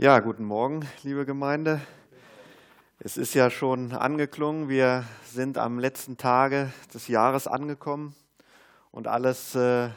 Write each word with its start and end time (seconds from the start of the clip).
Ja, 0.00 0.20
guten 0.20 0.44
Morgen, 0.44 0.86
liebe 1.02 1.26
Gemeinde. 1.26 1.80
Es 3.00 3.16
ist 3.16 3.34
ja 3.34 3.50
schon 3.50 3.90
angeklungen, 3.90 4.68
wir 4.68 5.02
sind 5.24 5.58
am 5.58 5.80
letzten 5.80 6.16
Tage 6.16 6.72
des 6.94 7.08
Jahres 7.08 7.48
angekommen 7.48 8.14
und 8.92 9.08
alles 9.08 9.56
äh, 9.56 9.88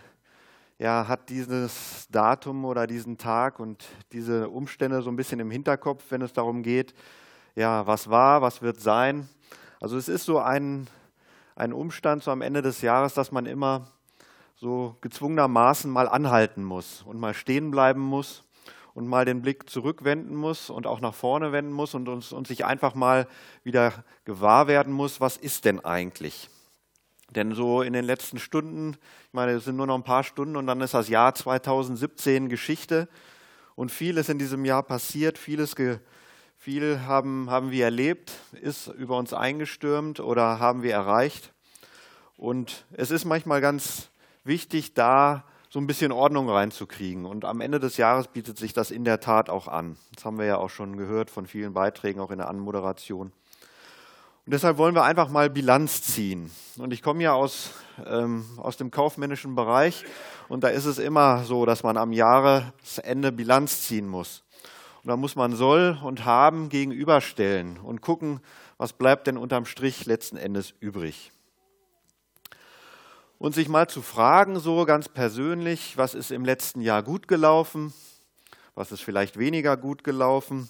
ja, 0.80 1.08
hat 1.08 1.30
dieses 1.30 2.08
Datum 2.10 2.66
oder 2.66 2.88
diesen 2.88 3.20
Tag 3.20 3.60
und 3.60 3.86
diese 4.12 4.50
Umstände 4.50 5.04
so 5.04 5.12
ein 5.12 5.16
bisschen 5.16 5.40
im 5.40 5.52
Hinterkopf, 5.52 6.04
wenn 6.10 6.24
es 6.24 6.34
darum 6.34 6.64
geht, 6.64 6.96
ja, 7.54 7.86
was 7.86 8.10
war, 8.10 8.42
was 8.42 8.64
wird 8.64 8.80
sein. 8.80 9.30
Also 9.80 9.98
es 9.98 10.08
ist 10.08 10.26
so 10.26 10.40
ein, 10.40 10.88
ein 11.56 11.74
Umstand 11.74 12.24
so 12.24 12.32
am 12.32 12.42
Ende 12.42 12.64
des 12.64 12.82
Jahres, 12.82 13.14
dass 13.14 13.32
man 13.32 13.46
immer 13.46 13.86
so 14.56 14.98
gezwungenermaßen 15.02 15.92
mal 15.92 16.10
anhalten 16.10 16.64
muss 16.64 17.04
und 17.04 17.20
mal 17.20 17.36
stehen 17.36 17.70
bleiben 17.70 18.02
muss 18.02 18.44
und 18.94 19.08
mal 19.08 19.26
den 19.26 19.42
Blick 19.42 19.70
zurückwenden 19.70 20.36
muss 20.36 20.70
und 20.70 20.88
auch 20.88 21.00
nach 21.00 21.14
vorne 21.14 21.52
wenden 21.52 21.72
muss 21.72 21.94
und, 21.94 22.08
uns, 22.08 22.32
und 22.32 22.48
sich 22.48 22.66
einfach 22.66 22.96
mal 22.96 23.28
wieder 23.64 24.04
gewahr 24.26 24.68
werden 24.68 24.94
muss, 24.94 25.22
was 25.22 25.38
ist 25.38 25.66
denn 25.66 25.80
eigentlich? 25.84 26.50
Denn 27.30 27.56
so 27.56 27.82
in 27.82 27.94
den 27.94 28.04
letzten 28.04 28.40
Stunden, 28.40 28.98
ich 29.28 29.34
meine, 29.34 29.54
es 29.54 29.64
sind 29.64 29.78
nur 29.78 29.88
noch 29.88 29.96
ein 29.96 30.04
paar 30.04 30.24
Stunden 30.24 30.58
und 30.58 30.68
dann 30.68 30.82
ist 30.82 30.94
das 30.94 31.08
Jahr 31.08 31.34
2017 31.34 32.50
Geschichte 32.50 33.08
und 33.76 33.90
vieles 33.90 34.28
in 34.28 34.38
diesem 34.38 34.66
Jahr 34.66 34.84
passiert, 34.84 35.38
vieles 35.38 35.76
viel 36.58 37.00
haben, 37.02 37.50
haben 37.50 37.72
wir 37.72 37.86
erlebt, 37.86 38.34
ist 38.62 38.88
über 38.88 39.18
uns 39.18 39.34
eingestürmt 39.34 40.20
oder 40.20 40.60
haben 40.60 40.84
wir 40.84 40.92
erreicht. 40.92 41.54
Und 42.36 42.86
es 42.92 43.12
ist 43.12 43.24
manchmal 43.24 43.62
ganz 43.62 44.10
wichtig, 44.44 44.94
da 44.94 45.46
so 45.72 45.80
ein 45.80 45.88
bisschen 45.88 46.12
Ordnung 46.12 46.50
reinzukriegen. 46.50 47.26
Und 47.26 47.46
am 47.46 47.62
Ende 47.62 47.80
des 47.80 47.96
Jahres 47.96 48.28
bietet 48.28 48.58
sich 48.58 48.74
das 48.74 48.92
in 48.92 49.06
der 49.06 49.22
Tat 49.22 49.50
auch 49.50 49.70
an. 49.70 49.96
Das 50.14 50.26
haben 50.26 50.38
wir 50.38 50.46
ja 50.46 50.58
auch 50.58 50.70
schon 50.70 50.98
gehört 50.98 51.30
von 51.30 51.48
vielen 51.48 51.74
Beiträgen, 51.74 52.20
auch 52.20 52.30
in 52.30 52.40
der 52.40 52.50
Anmoderation. 52.50 53.32
Und 54.46 54.54
deshalb 54.54 54.78
wollen 54.78 54.96
wir 54.96 55.04
einfach 55.04 55.30
mal 55.30 55.50
Bilanz 55.50 56.02
ziehen. 56.02 56.52
Und 56.78 56.92
ich 56.92 57.02
komme 57.02 57.24
ja 57.24 57.32
aus, 57.32 57.72
ähm, 58.06 58.44
aus 58.58 58.76
dem 58.76 58.92
kaufmännischen 58.92 59.56
Bereich 59.56 60.04
und 60.50 60.66
da 60.66 60.68
ist 60.68 60.86
es 60.86 60.98
immer 60.98 61.46
so, 61.46 61.66
dass 61.66 61.84
man 61.84 61.96
am 61.96 62.12
Jahresende 62.12 63.32
Bilanz 63.32 63.84
ziehen 63.84 64.10
muss. 64.10 64.44
Und 65.04 65.08
da 65.08 65.16
muss 65.16 65.38
man 65.38 65.56
soll 65.56 65.98
und 66.04 66.26
haben 66.26 66.68
gegenüberstellen 66.68 67.78
und 67.78 68.02
gucken, 68.02 68.42
was 68.78 68.92
bleibt 68.92 69.28
denn 69.28 69.38
unterm 69.38 69.66
Strich 69.66 70.06
letzten 70.06 70.36
Endes 70.36 70.74
übrig 70.82 71.32
und 73.42 73.56
sich 73.56 73.70
mal 73.70 73.88
zu 73.88 74.04
fragen, 74.04 74.60
so 74.60 74.86
ganz 74.86 75.10
persönlich, 75.10 75.98
was 75.98 76.14
ist 76.14 76.30
im 76.30 76.46
letzten 76.46 76.80
Jahr 76.80 77.02
gut 77.02 77.28
gelaufen, 77.28 77.92
was 78.76 78.92
ist 78.92 79.02
vielleicht 79.02 79.40
weniger 79.40 79.78
gut 79.78 80.04
gelaufen, 80.04 80.70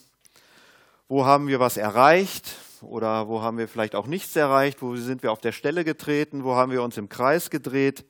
wo 1.09 1.25
haben 1.25 1.49
wir 1.49 1.59
was 1.59 1.75
erreicht? 1.75 2.55
Oder 2.79 3.27
wo 3.27 3.41
haben 3.41 3.57
wir 3.57 3.67
vielleicht 3.67 3.93
auch 3.93 4.07
nichts 4.07 4.37
erreicht, 4.37 4.81
wo 4.81 4.95
sind 4.95 5.21
wir 5.21 5.33
auf 5.33 5.41
der 5.41 5.51
Stelle 5.51 5.83
getreten, 5.83 6.45
wo 6.45 6.55
haben 6.55 6.71
wir 6.71 6.81
uns 6.81 6.97
im 6.97 7.09
Kreis 7.09 7.49
gedreht, 7.49 8.05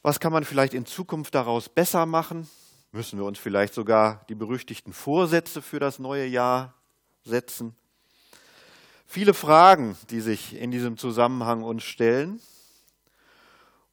was 0.00 0.18
kann 0.18 0.32
man 0.32 0.44
vielleicht 0.44 0.72
in 0.72 0.86
Zukunft 0.86 1.34
daraus 1.34 1.68
besser 1.68 2.06
machen, 2.06 2.48
müssen 2.90 3.18
wir 3.18 3.26
uns 3.26 3.38
vielleicht 3.38 3.74
sogar 3.74 4.24
die 4.30 4.34
berüchtigten 4.34 4.94
Vorsätze 4.94 5.60
für 5.60 5.78
das 5.78 5.98
neue 5.98 6.24
Jahr 6.24 6.72
setzen. 7.22 7.76
Viele 9.06 9.34
Fragen, 9.34 9.94
die 10.08 10.22
sich 10.22 10.56
in 10.58 10.70
diesem 10.70 10.96
Zusammenhang 10.96 11.64
uns 11.64 11.82
stellen 11.82 12.40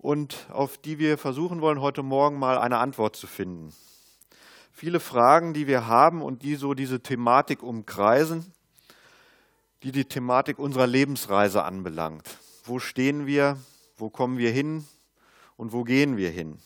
und 0.01 0.47
auf 0.49 0.79
die 0.79 0.97
wir 0.97 1.19
versuchen 1.19 1.61
wollen, 1.61 1.79
heute 1.79 2.01
Morgen 2.01 2.39
mal 2.39 2.57
eine 2.57 2.79
Antwort 2.79 3.15
zu 3.15 3.27
finden. 3.27 3.71
Viele 4.71 4.99
Fragen, 4.99 5.53
die 5.53 5.67
wir 5.67 5.85
haben 5.85 6.23
und 6.23 6.41
die 6.41 6.55
so 6.55 6.73
diese 6.73 7.01
Thematik 7.01 7.61
umkreisen, 7.61 8.51
die 9.83 9.91
die 9.91 10.05
Thematik 10.05 10.57
unserer 10.57 10.87
Lebensreise 10.87 11.63
anbelangt. 11.63 12.37
Wo 12.65 12.79
stehen 12.79 13.27
wir? 13.27 13.57
Wo 13.95 14.09
kommen 14.09 14.39
wir 14.39 14.51
hin? 14.51 14.87
Und 15.55 15.71
wo 15.71 15.83
gehen 15.83 16.17
wir 16.17 16.31
hin? 16.31 16.57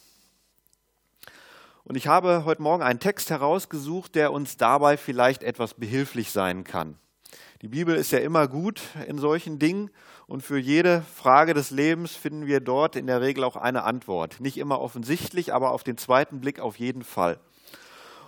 Und 1.83 1.97
ich 1.97 2.07
habe 2.07 2.45
heute 2.45 2.61
Morgen 2.61 2.83
einen 2.83 3.01
Text 3.01 3.29
herausgesucht, 3.29 4.15
der 4.15 4.31
uns 4.31 4.55
dabei 4.55 4.95
vielleicht 4.95 5.43
etwas 5.43 5.73
behilflich 5.73 6.31
sein 6.31 6.63
kann. 6.63 6.97
Die 7.65 7.69
Bibel 7.69 7.95
ist 7.95 8.11
ja 8.11 8.19
immer 8.19 8.47
gut 8.47 8.79
in 9.07 9.17
solchen 9.17 9.57
Dingen 9.57 9.89
und 10.27 10.43
für 10.43 10.59
jede 10.59 11.01
Frage 11.01 11.55
des 11.55 11.71
Lebens 11.71 12.15
finden 12.15 12.45
wir 12.45 12.59
dort 12.59 12.95
in 12.95 13.07
der 13.07 13.21
Regel 13.21 13.43
auch 13.43 13.55
eine 13.55 13.85
Antwort. 13.85 14.39
Nicht 14.39 14.57
immer 14.57 14.79
offensichtlich, 14.79 15.51
aber 15.51 15.71
auf 15.71 15.83
den 15.83 15.97
zweiten 15.97 16.41
Blick 16.41 16.59
auf 16.59 16.77
jeden 16.77 17.03
Fall. 17.03 17.39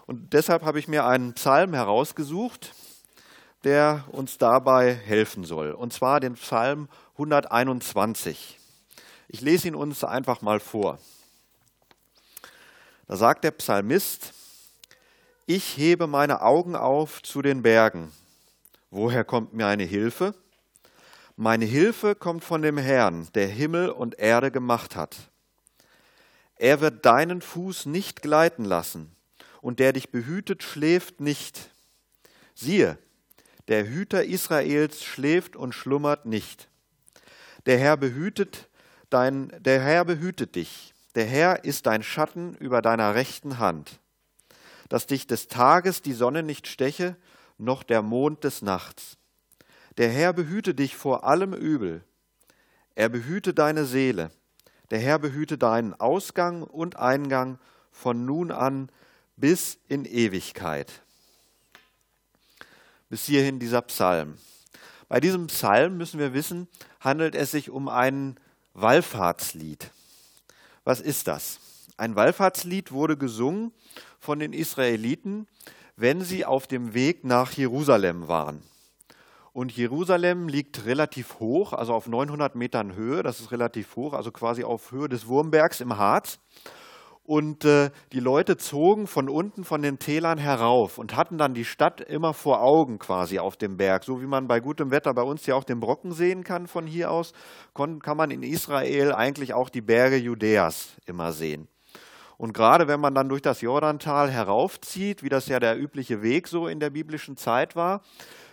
Und 0.08 0.34
deshalb 0.34 0.64
habe 0.64 0.80
ich 0.80 0.88
mir 0.88 1.06
einen 1.06 1.34
Psalm 1.36 1.76
herausgesucht, 1.76 2.74
der 3.64 4.06
uns 4.12 4.40
dabei 4.40 4.96
helfen 4.96 5.44
soll. 5.44 5.70
Und 5.72 5.94
zwar 5.94 6.20
den 6.20 6.34
Psalm 6.34 6.90
121. 7.14 8.58
Ich 9.28 9.42
lese 9.42 9.68
ihn 9.68 9.76
uns 9.76 10.04
einfach 10.04 10.42
mal 10.42 10.60
vor. 10.60 10.98
Da 13.08 13.16
sagt 13.16 13.44
der 13.44 13.52
Psalmist, 13.52 14.34
ich 15.46 15.78
hebe 15.78 16.08
meine 16.08 16.42
Augen 16.42 16.76
auf 16.76 17.22
zu 17.22 17.44
den 17.44 17.62
Bergen. 17.62 18.12
Woher 18.98 19.24
kommt 19.24 19.54
mir 19.54 19.68
eine 19.68 19.84
Hilfe? 19.84 20.34
Meine 21.36 21.66
Hilfe 21.66 22.16
kommt 22.16 22.44
von 22.44 22.64
dem 22.64 22.80
Herrn, 22.80 23.28
der 23.36 23.48
Himmel 23.48 23.92
und 23.92 24.18
Erde 24.18 24.50
gemacht 24.50 24.96
hat. 24.96 25.30
Er 26.56 26.82
wird 26.82 27.06
deinen 27.06 27.44
Fuß 27.44 27.86
nicht 27.86 28.24
gleiten 28.24 28.66
lassen, 28.66 29.16
und 29.62 29.78
der 29.78 29.94
dich 29.94 30.10
behütet, 30.10 30.64
schläft 30.64 31.22
nicht. 31.22 31.70
Siehe, 32.56 32.98
der 33.68 33.88
Hüter 33.88 34.26
Israels 34.26 35.04
schläft 35.04 35.56
und 35.56 35.74
schlummert 35.74 36.26
nicht. 36.26 36.68
Der 37.68 37.78
Herr 37.78 37.98
behütet 37.98 38.68
dein, 39.12 39.54
der 39.60 39.80
Herr 39.80 40.06
behütet 40.06 40.56
dich. 40.56 40.96
Der 41.14 41.26
Herr 41.26 41.64
ist 41.66 41.86
dein 41.86 42.02
Schatten 42.02 42.56
über 42.56 42.82
deiner 42.82 43.14
rechten 43.14 43.60
Hand, 43.60 44.00
dass 44.90 45.06
dich 45.06 45.28
des 45.28 45.50
Tages 45.50 46.02
die 46.02 46.14
Sonne 46.14 46.42
nicht 46.42 46.66
steche 46.66 47.16
noch 47.58 47.84
der 47.84 48.02
Mond 48.02 48.44
des 48.44 48.62
Nachts. 48.62 49.18
Der 49.98 50.10
Herr 50.10 50.34
behüte 50.34 50.76
dich 50.76 50.96
vor 50.96 51.24
allem 51.24 51.54
Übel. 51.54 52.04
Er 52.96 53.10
behüte 53.10 53.54
deine 53.54 53.86
Seele. 53.86 54.32
Der 54.90 55.00
Herr 55.00 55.20
behüte 55.20 55.58
deinen 55.58 55.94
Ausgang 55.94 56.64
und 56.64 56.98
Eingang 56.98 57.60
von 57.92 58.26
nun 58.26 58.52
an 58.52 58.90
bis 59.36 59.78
in 59.88 60.06
Ewigkeit. 60.06 61.02
Bis 63.10 63.26
hierhin 63.26 63.60
dieser 63.60 63.82
Psalm. 63.84 64.38
Bei 65.08 65.20
diesem 65.20 65.48
Psalm 65.48 65.98
müssen 65.98 66.20
wir 66.20 66.34
wissen, 66.34 66.68
handelt 67.00 67.36
es 67.36 67.52
sich 67.52 67.70
um 67.70 67.88
ein 67.88 68.40
Wallfahrtslied. 68.74 69.92
Was 70.84 71.02
ist 71.02 71.28
das? 71.28 71.60
Ein 71.98 72.16
Wallfahrtslied 72.16 72.92
wurde 72.92 73.18
gesungen 73.18 73.72
von 74.20 74.40
den 74.40 74.54
Israeliten, 74.54 75.48
wenn 75.98 76.22
sie 76.22 76.46
auf 76.46 76.68
dem 76.68 76.94
Weg 76.94 77.26
nach 77.26 77.52
Jerusalem 77.52 78.28
waren. 78.28 78.62
Und 79.52 79.76
Jerusalem 79.76 80.48
liegt 80.48 80.86
relativ 80.86 81.40
hoch, 81.40 81.74
also 81.74 81.96
auf 81.96 82.08
900 82.08 82.54
Metern 82.54 82.94
Höhe, 82.94 83.24
das 83.24 83.40
ist 83.40 83.52
relativ 83.52 83.96
hoch, 83.96 84.14
also 84.14 84.32
quasi 84.32 84.64
auf 84.64 84.92
Höhe 84.92 85.10
des 85.10 85.28
Wurmbergs 85.28 85.82
im 85.82 85.98
Harz. 85.98 86.38
Und 87.24 87.66
äh, 87.66 87.90
die 88.14 88.20
Leute 88.20 88.56
zogen 88.58 89.08
von 89.08 89.28
unten 89.28 89.66
von 89.66 89.82
den 89.82 89.98
Tälern 89.98 90.38
herauf 90.38 91.00
und 91.00 91.16
hatten 91.16 91.40
dann 91.40 91.56
die 91.56 91.66
Stadt 91.66 92.00
immer 92.00 92.36
vor 92.36 92.62
Augen 92.62 93.00
quasi 93.00 93.40
auf 93.40 93.58
dem 93.58 93.76
Berg. 93.76 94.04
So 94.04 94.22
wie 94.22 94.28
man 94.28 94.48
bei 94.48 94.60
gutem 94.60 94.92
Wetter 94.92 95.14
bei 95.16 95.24
uns 95.24 95.46
ja 95.48 95.56
auch 95.56 95.66
den 95.66 95.80
Brocken 95.80 96.14
sehen 96.14 96.44
kann 96.44 96.68
von 96.68 96.86
hier 96.86 97.12
aus, 97.12 97.34
kann 97.74 98.16
man 98.16 98.30
in 98.30 98.44
Israel 98.44 99.12
eigentlich 99.12 99.56
auch 99.56 99.70
die 99.70 99.82
Berge 99.82 100.18
Judäas 100.18 100.96
immer 101.08 101.34
sehen. 101.34 101.68
Und 102.38 102.54
gerade 102.54 102.88
wenn 102.88 103.00
man 103.00 103.16
dann 103.16 103.30
durch 103.30 103.42
das 103.42 103.62
Jordantal 103.62 104.30
heraufzieht, 104.30 105.24
wie 105.24 105.30
das 105.30 105.48
ja 105.48 105.60
der 105.60 105.80
übliche 105.80 106.22
Weg 106.22 106.48
so 106.48 106.68
in 106.68 106.80
der 106.80 106.92
biblischen 106.92 107.36
Zeit 107.36 107.76
war, 107.76 108.02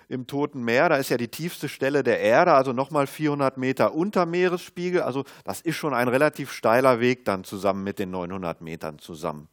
im 0.08 0.26
Toten 0.26 0.62
Meer, 0.62 0.88
da 0.88 0.96
ist 0.96 1.10
ja 1.10 1.16
die 1.16 1.28
tiefste 1.28 1.68
Stelle 1.68 2.02
der 2.02 2.20
Erde, 2.20 2.52
also 2.52 2.72
nochmal 2.72 3.06
400 3.06 3.56
Meter 3.56 3.94
unter 3.94 4.26
Meeresspiegel. 4.26 5.02
Also 5.02 5.24
das 5.44 5.60
ist 5.60 5.76
schon 5.76 5.94
ein 5.94 6.08
relativ 6.08 6.52
steiler 6.52 7.00
Weg 7.00 7.24
dann 7.24 7.44
zusammen 7.44 7.84
mit 7.84 7.98
den 7.98 8.10
900 8.10 8.60
Metern 8.60 8.98
zusammen. 8.98 9.48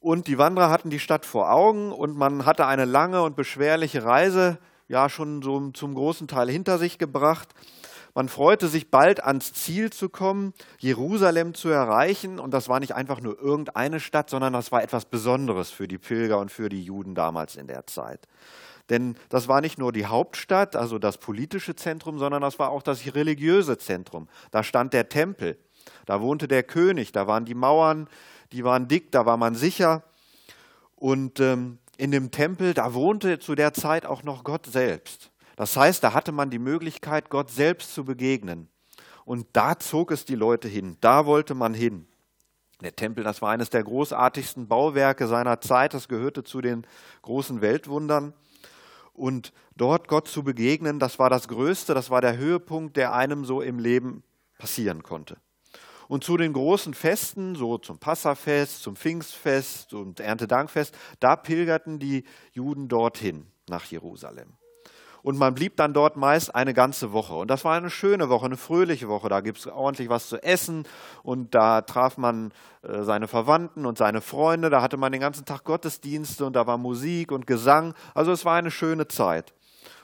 Und 0.00 0.26
die 0.26 0.36
Wanderer 0.36 0.68
hatten 0.68 0.90
die 0.90 0.98
Stadt 0.98 1.24
vor 1.24 1.50
Augen 1.50 1.90
und 1.90 2.16
man 2.16 2.44
hatte 2.44 2.66
eine 2.66 2.84
lange 2.84 3.22
und 3.22 3.36
beschwerliche 3.36 4.04
Reise 4.04 4.58
ja 4.86 5.08
schon 5.08 5.40
so 5.40 5.70
zum 5.70 5.94
großen 5.94 6.28
Teil 6.28 6.50
hinter 6.50 6.78
sich 6.78 6.98
gebracht. 6.98 7.48
Man 8.14 8.28
freute 8.28 8.68
sich 8.68 8.92
bald 8.92 9.22
ans 9.24 9.52
Ziel 9.52 9.92
zu 9.92 10.08
kommen, 10.08 10.54
Jerusalem 10.78 11.52
zu 11.52 11.68
erreichen. 11.68 12.38
Und 12.38 12.54
das 12.54 12.68
war 12.68 12.78
nicht 12.78 12.94
einfach 12.94 13.20
nur 13.20 13.38
irgendeine 13.40 13.98
Stadt, 13.98 14.30
sondern 14.30 14.52
das 14.52 14.70
war 14.70 14.82
etwas 14.82 15.04
Besonderes 15.04 15.70
für 15.70 15.88
die 15.88 15.98
Pilger 15.98 16.38
und 16.38 16.52
für 16.52 16.68
die 16.68 16.82
Juden 16.82 17.16
damals 17.16 17.56
in 17.56 17.66
der 17.66 17.86
Zeit. 17.88 18.28
Denn 18.90 19.16
das 19.30 19.48
war 19.48 19.60
nicht 19.60 19.78
nur 19.78 19.92
die 19.92 20.06
Hauptstadt, 20.06 20.76
also 20.76 20.98
das 20.98 21.18
politische 21.18 21.74
Zentrum, 21.74 22.18
sondern 22.18 22.42
das 22.42 22.58
war 22.58 22.70
auch 22.70 22.82
das 22.82 23.14
religiöse 23.14 23.78
Zentrum. 23.78 24.28
Da 24.50 24.62
stand 24.62 24.92
der 24.92 25.08
Tempel, 25.08 25.58
da 26.06 26.20
wohnte 26.20 26.46
der 26.46 26.62
König, 26.62 27.10
da 27.10 27.26
waren 27.26 27.46
die 27.46 27.54
Mauern, 27.54 28.08
die 28.52 28.62
waren 28.62 28.86
dick, 28.86 29.10
da 29.10 29.26
war 29.26 29.38
man 29.38 29.54
sicher. 29.54 30.04
Und 30.96 31.40
ähm, 31.40 31.78
in 31.96 32.10
dem 32.10 32.30
Tempel, 32.30 32.74
da 32.74 32.94
wohnte 32.94 33.38
zu 33.38 33.54
der 33.54 33.72
Zeit 33.72 34.06
auch 34.06 34.22
noch 34.22 34.44
Gott 34.44 34.66
selbst. 34.66 35.30
Das 35.56 35.76
heißt, 35.76 36.02
da 36.02 36.12
hatte 36.12 36.32
man 36.32 36.50
die 36.50 36.58
Möglichkeit, 36.58 37.30
Gott 37.30 37.50
selbst 37.50 37.94
zu 37.94 38.04
begegnen. 38.04 38.68
Und 39.24 39.46
da 39.52 39.78
zog 39.78 40.10
es 40.10 40.24
die 40.24 40.34
Leute 40.34 40.68
hin, 40.68 40.96
da 41.00 41.26
wollte 41.26 41.54
man 41.54 41.74
hin. 41.74 42.06
Der 42.82 42.94
Tempel, 42.94 43.24
das 43.24 43.40
war 43.40 43.50
eines 43.50 43.70
der 43.70 43.82
großartigsten 43.84 44.68
Bauwerke 44.68 45.26
seiner 45.26 45.60
Zeit, 45.60 45.94
das 45.94 46.08
gehörte 46.08 46.44
zu 46.44 46.60
den 46.60 46.86
großen 47.22 47.60
Weltwundern. 47.60 48.34
Und 49.14 49.52
dort 49.76 50.08
Gott 50.08 50.28
zu 50.28 50.42
begegnen, 50.42 50.98
das 50.98 51.18
war 51.18 51.30
das 51.30 51.48
Größte, 51.48 51.94
das 51.94 52.10
war 52.10 52.20
der 52.20 52.36
Höhepunkt, 52.36 52.96
der 52.96 53.14
einem 53.14 53.44
so 53.44 53.62
im 53.62 53.78
Leben 53.78 54.24
passieren 54.58 55.02
konnte. 55.02 55.36
Und 56.08 56.24
zu 56.24 56.36
den 56.36 56.52
großen 56.52 56.92
Festen, 56.92 57.54
so 57.54 57.78
zum 57.78 57.98
Passafest, 57.98 58.82
zum 58.82 58.96
Pfingstfest 58.96 59.94
und 59.94 60.20
Erntedankfest, 60.20 60.94
da 61.20 61.36
pilgerten 61.36 61.98
die 61.98 62.24
Juden 62.52 62.88
dorthin 62.88 63.46
nach 63.68 63.84
Jerusalem. 63.86 64.52
Und 65.24 65.38
man 65.38 65.54
blieb 65.54 65.78
dann 65.78 65.94
dort 65.94 66.16
meist 66.16 66.54
eine 66.54 66.74
ganze 66.74 67.12
Woche. 67.12 67.32
Und 67.32 67.48
das 67.48 67.64
war 67.64 67.74
eine 67.74 67.88
schöne 67.88 68.28
Woche, 68.28 68.44
eine 68.44 68.58
fröhliche 68.58 69.08
Woche. 69.08 69.30
Da 69.30 69.40
gibt 69.40 69.56
es 69.56 69.66
ordentlich 69.66 70.10
was 70.10 70.28
zu 70.28 70.36
essen 70.42 70.86
und 71.22 71.54
da 71.54 71.80
traf 71.80 72.18
man 72.18 72.52
äh, 72.82 73.04
seine 73.04 73.26
Verwandten 73.26 73.86
und 73.86 73.96
seine 73.96 74.20
Freunde. 74.20 74.68
Da 74.68 74.82
hatte 74.82 74.98
man 74.98 75.12
den 75.12 75.22
ganzen 75.22 75.46
Tag 75.46 75.64
Gottesdienste 75.64 76.44
und 76.44 76.54
da 76.54 76.66
war 76.66 76.76
Musik 76.76 77.32
und 77.32 77.46
Gesang. 77.46 77.94
Also 78.12 78.32
es 78.32 78.44
war 78.44 78.56
eine 78.56 78.70
schöne 78.70 79.08
Zeit. 79.08 79.54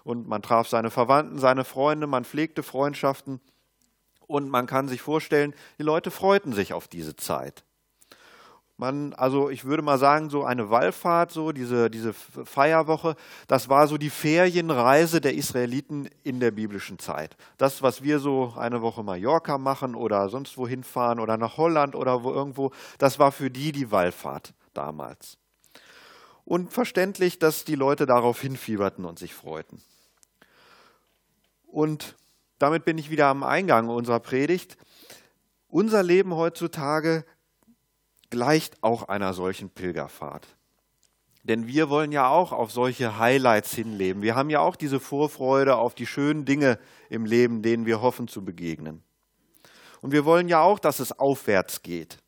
Und 0.04 0.26
man 0.26 0.40
traf 0.40 0.68
seine 0.68 0.88
Verwandten, 0.88 1.38
seine 1.38 1.64
Freunde, 1.64 2.06
man 2.06 2.24
pflegte 2.24 2.62
Freundschaften. 2.62 3.42
Und 4.26 4.48
man 4.48 4.66
kann 4.66 4.88
sich 4.88 5.02
vorstellen, 5.02 5.52
die 5.78 5.82
Leute 5.82 6.10
freuten 6.10 6.54
sich 6.54 6.72
auf 6.72 6.88
diese 6.88 7.14
Zeit. 7.14 7.62
Man, 8.80 9.12
also 9.12 9.50
ich 9.50 9.66
würde 9.66 9.82
mal 9.82 9.98
sagen, 9.98 10.30
so 10.30 10.42
eine 10.42 10.70
Wallfahrt, 10.70 11.32
so 11.32 11.52
diese, 11.52 11.90
diese 11.90 12.14
Feierwoche, 12.14 13.14
das 13.46 13.68
war 13.68 13.86
so 13.86 13.98
die 13.98 14.08
Ferienreise 14.08 15.20
der 15.20 15.34
Israeliten 15.34 16.08
in 16.22 16.40
der 16.40 16.50
biblischen 16.50 16.98
Zeit. 16.98 17.36
Das, 17.58 17.82
was 17.82 18.02
wir 18.02 18.20
so 18.20 18.54
eine 18.56 18.80
Woche 18.80 19.02
Mallorca 19.02 19.58
machen 19.58 19.94
oder 19.94 20.30
sonst 20.30 20.56
wohin 20.56 20.82
fahren 20.82 21.20
oder 21.20 21.36
nach 21.36 21.58
Holland 21.58 21.94
oder 21.94 22.24
wo 22.24 22.32
irgendwo, 22.32 22.72
das 22.96 23.18
war 23.18 23.32
für 23.32 23.50
die 23.50 23.70
die 23.70 23.92
Wallfahrt 23.92 24.54
damals. 24.72 25.36
Und 26.46 26.72
verständlich, 26.72 27.38
dass 27.38 27.66
die 27.66 27.74
Leute 27.74 28.06
darauf 28.06 28.40
hinfieberten 28.40 29.04
und 29.04 29.18
sich 29.18 29.34
freuten. 29.34 29.82
Und 31.66 32.16
damit 32.58 32.86
bin 32.86 32.96
ich 32.96 33.10
wieder 33.10 33.26
am 33.26 33.42
Eingang 33.42 33.90
unserer 33.90 34.20
Predigt. 34.20 34.78
Unser 35.68 36.02
Leben 36.02 36.34
heutzutage 36.34 37.26
gleicht 38.30 38.82
auch 38.82 39.08
einer 39.08 39.34
solchen 39.34 39.70
Pilgerfahrt. 39.70 40.46
Denn 41.42 41.66
wir 41.66 41.88
wollen 41.88 42.12
ja 42.12 42.28
auch 42.28 42.52
auf 42.52 42.70
solche 42.70 43.18
Highlights 43.18 43.74
hinleben. 43.74 44.22
Wir 44.22 44.34
haben 44.34 44.50
ja 44.50 44.60
auch 44.60 44.76
diese 44.76 45.00
Vorfreude 45.00 45.76
auf 45.76 45.94
die 45.94 46.06
schönen 46.06 46.44
Dinge 46.44 46.78
im 47.08 47.24
Leben, 47.24 47.62
denen 47.62 47.86
wir 47.86 48.02
hoffen 48.02 48.28
zu 48.28 48.44
begegnen. 48.44 49.02
Und 50.02 50.12
wir 50.12 50.24
wollen 50.24 50.48
ja 50.48 50.60
auch, 50.60 50.78
dass 50.78 51.00
es 51.00 51.18
aufwärts 51.18 51.82
geht. 51.82 52.18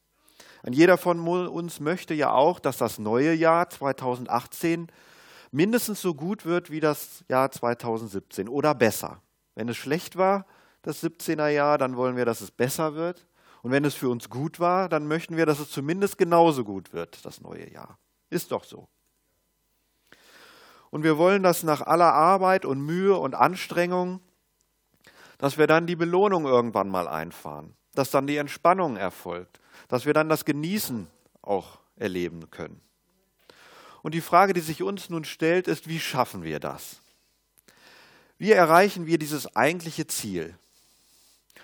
Und 0.63 0.75
jeder 0.75 0.97
von 0.97 1.27
uns 1.27 1.81
möchte 1.81 2.15
ja 2.15 2.33
auch, 2.33 2.61
dass 2.61 2.79
das 2.79 2.99
neue 2.99 3.35
Jahr 3.35 3.69
2018 3.69 4.89
mindestens 5.51 6.01
so 6.01 6.15
gut 6.15 6.47
wird 6.47 6.71
wie 6.71 6.81
das 6.81 7.25
Jahr 7.29 7.51
2017 7.51 8.49
oder 8.49 8.75
besser. 8.75 9.21
Wenn 9.55 9.69
es 9.69 9.77
schlecht 9.77 10.17
war, 10.17 10.47
das 10.83 11.03
17er 11.03 11.49
Jahr, 11.49 11.79
dann 11.79 11.97
wollen 11.97 12.17
wir, 12.17 12.25
dass 12.25 12.41
es 12.41 12.51
besser 12.51 12.95
wird. 12.95 13.27
Und 13.63 13.71
wenn 13.71 13.85
es 13.85 13.95
für 13.95 14.09
uns 14.09 14.29
gut 14.29 14.61
war, 14.61 14.89
dann 14.89 15.07
möchten 15.07 15.37
wir, 15.37 15.47
dass 15.47 15.61
es 15.61 15.71
zumindest 15.71 16.19
genauso 16.19 16.65
gut 16.65 16.93
wird, 16.93 17.25
das 17.25 17.41
neue 17.41 17.73
Jahr. 17.73 17.99
Ist 18.29 18.51
doch 18.51 18.65
so. 18.65 18.89
Und 20.91 21.05
wir 21.05 21.17
wollen, 21.17 21.43
dass 21.43 21.63
nach 21.63 21.81
aller 21.81 22.13
Arbeit 22.13 22.65
und 22.65 22.81
Mühe 22.81 23.17
und 23.17 23.35
Anstrengung, 23.35 24.21
dass 25.39 25.59
wir 25.59 25.67
dann 25.67 25.87
die 25.87 25.97
Belohnung 25.97 26.45
irgendwann 26.45 26.89
mal 26.89 27.09
einfahren, 27.09 27.75
dass 27.95 28.11
dann 28.11 28.27
die 28.27 28.37
Entspannung 28.37 28.97
erfolgt, 28.97 29.61
dass 29.89 30.07
wir 30.07 30.13
dann 30.13 30.29
das 30.29 30.45
Genießen 30.45 31.09
auch 31.41 31.79
erleben 31.97 32.51
können. 32.51 32.81
Und 34.03 34.15
die 34.15 34.21
Frage, 34.21 34.53
die 34.53 34.61
sich 34.61 34.83
uns 34.83 35.09
nun 35.09 35.25
stellt, 35.25 35.69
ist, 35.69 35.89
wie 35.89 36.01
schaffen 36.01 36.43
wir 36.43 36.59
das? 36.59 37.01
Wie 38.37 38.51
erreichen 38.51 39.07
wir 39.07 39.19
dieses 39.19 39.55
eigentliche 39.55 40.09
Ziel? 40.09 40.57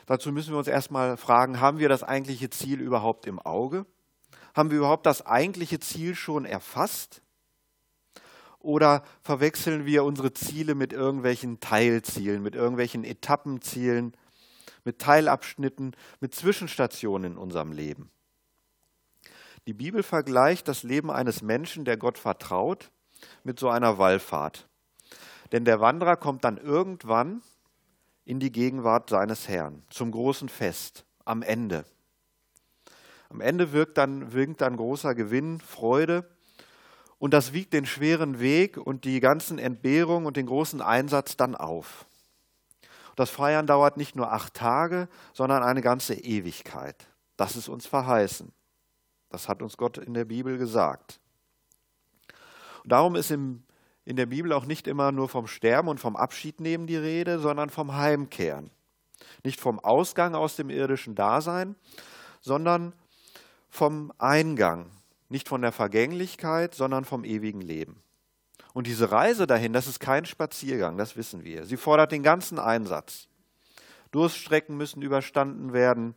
Dazu 0.08 0.32
müssen 0.32 0.54
wir 0.54 0.58
uns 0.58 0.68
erstmal 0.68 1.18
fragen, 1.18 1.60
haben 1.60 1.78
wir 1.78 1.90
das 1.90 2.02
eigentliche 2.02 2.48
Ziel 2.48 2.80
überhaupt 2.80 3.26
im 3.26 3.38
Auge? 3.38 3.84
Haben 4.54 4.70
wir 4.70 4.78
überhaupt 4.78 5.04
das 5.04 5.26
eigentliche 5.26 5.80
Ziel 5.80 6.14
schon 6.14 6.46
erfasst? 6.46 7.20
Oder 8.58 9.02
verwechseln 9.20 9.84
wir 9.84 10.04
unsere 10.04 10.32
Ziele 10.32 10.74
mit 10.74 10.94
irgendwelchen 10.94 11.60
Teilzielen, 11.60 12.42
mit 12.42 12.54
irgendwelchen 12.54 13.04
Etappenzielen, 13.04 14.16
mit 14.82 14.98
Teilabschnitten, 14.98 15.94
mit 16.20 16.34
Zwischenstationen 16.34 17.32
in 17.32 17.38
unserem 17.38 17.72
Leben? 17.72 18.10
Die 19.66 19.74
Bibel 19.74 20.02
vergleicht 20.02 20.68
das 20.68 20.84
Leben 20.84 21.10
eines 21.10 21.42
Menschen, 21.42 21.84
der 21.84 21.98
Gott 21.98 22.16
vertraut, 22.16 22.90
mit 23.44 23.60
so 23.60 23.68
einer 23.68 23.98
Wallfahrt. 23.98 24.70
Denn 25.52 25.66
der 25.66 25.80
Wanderer 25.80 26.16
kommt 26.16 26.44
dann 26.44 26.56
irgendwann 26.56 27.42
in 28.28 28.40
die 28.40 28.52
Gegenwart 28.52 29.08
seines 29.08 29.48
Herrn, 29.48 29.82
zum 29.88 30.10
großen 30.10 30.50
Fest, 30.50 31.06
am 31.24 31.40
Ende. 31.40 31.86
Am 33.30 33.40
Ende 33.40 33.72
wirkt 33.72 33.96
dann, 33.96 34.34
wirkt 34.34 34.60
dann 34.60 34.76
großer 34.76 35.14
Gewinn, 35.14 35.60
Freude 35.60 36.28
und 37.18 37.32
das 37.32 37.54
wiegt 37.54 37.72
den 37.72 37.86
schweren 37.86 38.38
Weg 38.38 38.76
und 38.76 39.06
die 39.06 39.20
ganzen 39.20 39.58
Entbehrungen 39.58 40.26
und 40.26 40.36
den 40.36 40.44
großen 40.44 40.82
Einsatz 40.82 41.38
dann 41.38 41.54
auf. 41.54 42.04
Das 43.16 43.30
Feiern 43.30 43.66
dauert 43.66 43.96
nicht 43.96 44.14
nur 44.14 44.30
acht 44.30 44.52
Tage, 44.52 45.08
sondern 45.32 45.62
eine 45.62 45.80
ganze 45.80 46.12
Ewigkeit. 46.12 47.06
Das 47.38 47.56
ist 47.56 47.70
uns 47.70 47.86
verheißen. 47.86 48.52
Das 49.30 49.48
hat 49.48 49.62
uns 49.62 49.78
Gott 49.78 49.96
in 49.96 50.12
der 50.12 50.26
Bibel 50.26 50.58
gesagt. 50.58 51.18
Und 52.82 52.92
darum 52.92 53.16
ist 53.16 53.30
im 53.30 53.62
in 54.08 54.16
der 54.16 54.24
Bibel 54.24 54.54
auch 54.54 54.64
nicht 54.64 54.86
immer 54.86 55.12
nur 55.12 55.28
vom 55.28 55.46
Sterben 55.46 55.86
und 55.86 56.00
vom 56.00 56.16
Abschied 56.16 56.60
nehmen 56.60 56.86
die 56.86 56.96
Rede, 56.96 57.40
sondern 57.40 57.68
vom 57.68 57.94
Heimkehren. 57.94 58.70
Nicht 59.44 59.60
vom 59.60 59.78
Ausgang 59.78 60.34
aus 60.34 60.56
dem 60.56 60.70
irdischen 60.70 61.14
Dasein, 61.14 61.76
sondern 62.40 62.94
vom 63.68 64.10
Eingang. 64.16 64.86
Nicht 65.28 65.46
von 65.46 65.60
der 65.60 65.72
Vergänglichkeit, 65.72 66.74
sondern 66.74 67.04
vom 67.04 67.22
ewigen 67.22 67.60
Leben. 67.60 68.02
Und 68.72 68.86
diese 68.86 69.12
Reise 69.12 69.46
dahin, 69.46 69.74
das 69.74 69.86
ist 69.86 70.00
kein 70.00 70.24
Spaziergang, 70.24 70.96
das 70.96 71.18
wissen 71.18 71.44
wir. 71.44 71.66
Sie 71.66 71.76
fordert 71.76 72.10
den 72.10 72.22
ganzen 72.22 72.58
Einsatz. 72.58 73.28
Durststrecken 74.10 74.78
müssen 74.78 75.02
überstanden 75.02 75.74
werden, 75.74 76.14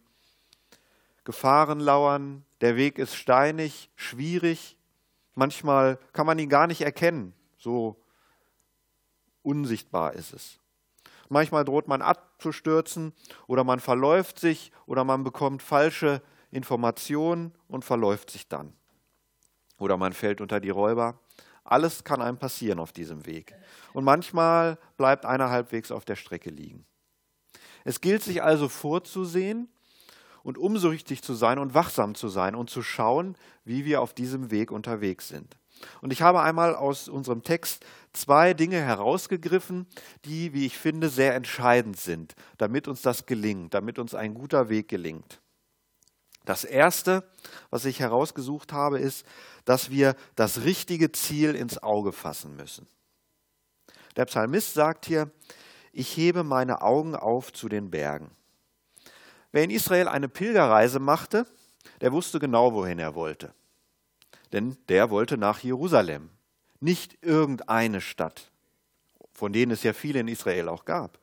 Gefahren 1.26 1.82
lauern, 1.82 2.46
der 2.62 2.78
Weg 2.78 2.98
ist 3.00 3.18
steinig, 3.18 3.90
schwierig, 3.98 4.78
manchmal 5.36 6.00
kann 6.14 6.26
man 6.26 6.40
ihn 6.40 6.48
gar 6.48 6.68
nicht 6.68 6.84
erkennen. 6.84 7.34
So 7.62 8.04
unsichtbar 9.44 10.14
ist 10.14 10.34
es. 10.34 10.60
Manchmal 11.30 11.64
droht 11.64 11.88
man 11.88 12.02
abzustürzen 12.02 13.14
oder 13.46 13.64
man 13.64 13.80
verläuft 13.80 14.40
sich 14.40 14.72
oder 14.88 15.04
man 15.04 15.24
bekommt 15.24 15.62
falsche 15.62 16.24
Informationen 16.50 17.54
und 17.68 17.86
verläuft 17.86 18.32
sich 18.32 18.48
dann. 18.48 18.74
Oder 19.78 19.96
man 19.96 20.14
fällt 20.14 20.42
unter 20.42 20.60
die 20.60 20.72
Räuber. 20.72 21.20
Alles 21.64 22.04
kann 22.04 22.22
einem 22.22 22.38
passieren 22.38 22.80
auf 22.80 22.92
diesem 22.92 23.28
Weg. 23.28 23.54
Und 23.94 24.04
manchmal 24.04 24.80
bleibt 24.98 25.26
einer 25.26 25.52
halbwegs 25.52 25.92
auf 25.92 26.04
der 26.04 26.16
Strecke 26.16 26.50
liegen. 26.50 26.86
Es 27.84 28.02
gilt 28.02 28.24
sich 28.24 28.42
also 28.42 28.70
vorzusehen 28.70 29.70
und 30.44 30.58
umsichtig 30.58 31.22
zu 31.22 31.36
sein 31.36 31.60
und 31.60 31.76
wachsam 31.76 32.16
zu 32.16 32.28
sein 32.28 32.56
und 32.56 32.72
zu 32.72 32.82
schauen, 32.82 33.38
wie 33.64 33.86
wir 33.86 34.02
auf 34.02 34.14
diesem 34.14 34.50
Weg 34.50 34.72
unterwegs 34.72 35.28
sind. 35.28 35.61
Und 36.02 36.14
ich 36.14 36.22
habe 36.22 36.42
einmal 36.42 36.76
aus 36.76 37.08
unserem 37.08 37.44
Text 37.44 37.86
zwei 38.14 38.54
Dinge 38.54 38.82
herausgegriffen, 38.82 39.88
die, 40.26 40.54
wie 40.54 40.66
ich 40.66 40.78
finde, 40.78 41.10
sehr 41.10 41.36
entscheidend 41.36 41.98
sind, 41.98 42.36
damit 42.58 42.88
uns 42.88 43.02
das 43.02 43.26
gelingt, 43.26 43.74
damit 43.74 44.00
uns 44.00 44.16
ein 44.16 44.34
guter 44.34 44.70
Weg 44.70 44.88
gelingt. 44.88 45.40
Das 46.46 46.64
Erste, 46.64 47.24
was 47.70 47.86
ich 47.86 48.00
herausgesucht 48.00 48.74
habe, 48.74 49.00
ist, 49.00 49.26
dass 49.66 49.92
wir 49.92 50.16
das 50.36 50.64
richtige 50.64 51.12
Ziel 51.12 51.56
ins 51.56 51.82
Auge 51.82 52.12
fassen 52.12 52.56
müssen. 52.56 52.88
Der 54.16 54.26
Psalmist 54.26 54.74
sagt 54.74 55.06
hier, 55.06 55.32
ich 55.94 56.18
hebe 56.18 56.44
meine 56.44 56.82
Augen 56.82 57.16
auf 57.16 57.54
zu 57.54 57.70
den 57.70 57.92
Bergen. 57.92 58.32
Wer 59.52 59.64
in 59.64 59.70
Israel 59.70 60.08
eine 60.08 60.30
Pilgerreise 60.30 61.00
machte, 61.00 61.46
der 62.00 62.12
wusste 62.12 62.40
genau, 62.40 62.74
wohin 62.74 63.00
er 63.00 63.16
wollte 63.16 63.54
denn 64.54 64.78
der 64.90 65.10
wollte 65.10 65.38
nach 65.38 65.60
Jerusalem, 65.60 66.30
nicht 66.80 67.18
irgendeine 67.22 68.02
Stadt, 68.02 68.52
von 69.34 69.54
denen 69.54 69.72
es 69.72 69.84
ja 69.84 69.94
viele 69.94 70.20
in 70.20 70.28
Israel 70.28 70.70
auch 70.70 70.86
gab. 70.86 71.20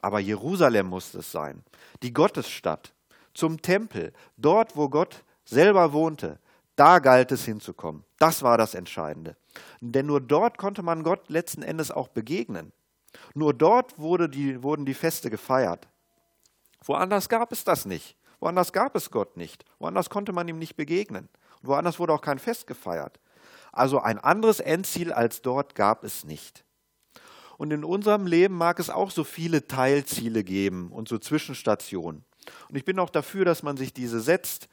Aber 0.00 0.20
Jerusalem 0.20 0.86
musste 0.86 1.18
es 1.18 1.30
sein, 1.30 1.62
die 2.02 2.12
Gottesstadt, 2.12 2.92
zum 3.34 3.62
Tempel, 3.62 4.12
dort, 4.36 4.76
wo 4.76 4.88
Gott 4.88 5.24
selber 5.44 5.92
wohnte. 5.92 6.38
Da 6.76 6.98
galt 6.98 7.30
es 7.32 7.44
hinzukommen. 7.44 8.04
Das 8.18 8.42
war 8.42 8.58
das 8.58 8.74
Entscheidende. 8.74 9.36
Denn 9.80 10.06
nur 10.06 10.20
dort 10.20 10.58
konnte 10.58 10.82
man 10.82 11.02
Gott 11.02 11.28
letzten 11.28 11.62
Endes 11.62 11.90
auch 11.90 12.08
begegnen. 12.08 12.72
Nur 13.34 13.54
dort 13.54 13.98
wurde 13.98 14.28
die, 14.28 14.62
wurden 14.62 14.86
die 14.86 14.94
Feste 14.94 15.30
gefeiert. 15.30 15.88
Woanders 16.84 17.28
gab 17.28 17.52
es 17.52 17.64
das 17.64 17.84
nicht. 17.84 18.16
Woanders 18.40 18.72
gab 18.72 18.96
es 18.96 19.10
Gott 19.10 19.36
nicht. 19.36 19.64
Woanders 19.78 20.08
konnte 20.08 20.32
man 20.32 20.48
ihm 20.48 20.58
nicht 20.58 20.76
begegnen. 20.76 21.28
Woanders 21.62 21.98
wurde 21.98 22.12
auch 22.12 22.22
kein 22.22 22.38
Fest 22.38 22.66
gefeiert. 22.66 23.20
Also 23.72 24.00
ein 24.00 24.18
anderes 24.18 24.60
Endziel 24.60 25.12
als 25.12 25.42
dort 25.42 25.74
gab 25.74 26.04
es 26.04 26.24
nicht. 26.24 26.64
Und 27.56 27.72
in 27.72 27.84
unserem 27.84 28.26
Leben 28.26 28.54
mag 28.54 28.78
es 28.78 28.90
auch 28.90 29.10
so 29.10 29.22
viele 29.22 29.66
Teilziele 29.66 30.44
geben 30.44 30.90
und 30.90 31.08
so 31.08 31.18
Zwischenstationen. 31.18 32.24
Und 32.68 32.76
ich 32.76 32.84
bin 32.84 32.98
auch 32.98 33.10
dafür, 33.10 33.44
dass 33.44 33.62
man 33.62 33.76
sich 33.76 33.92
diese 33.92 34.20
setzt, 34.20 34.68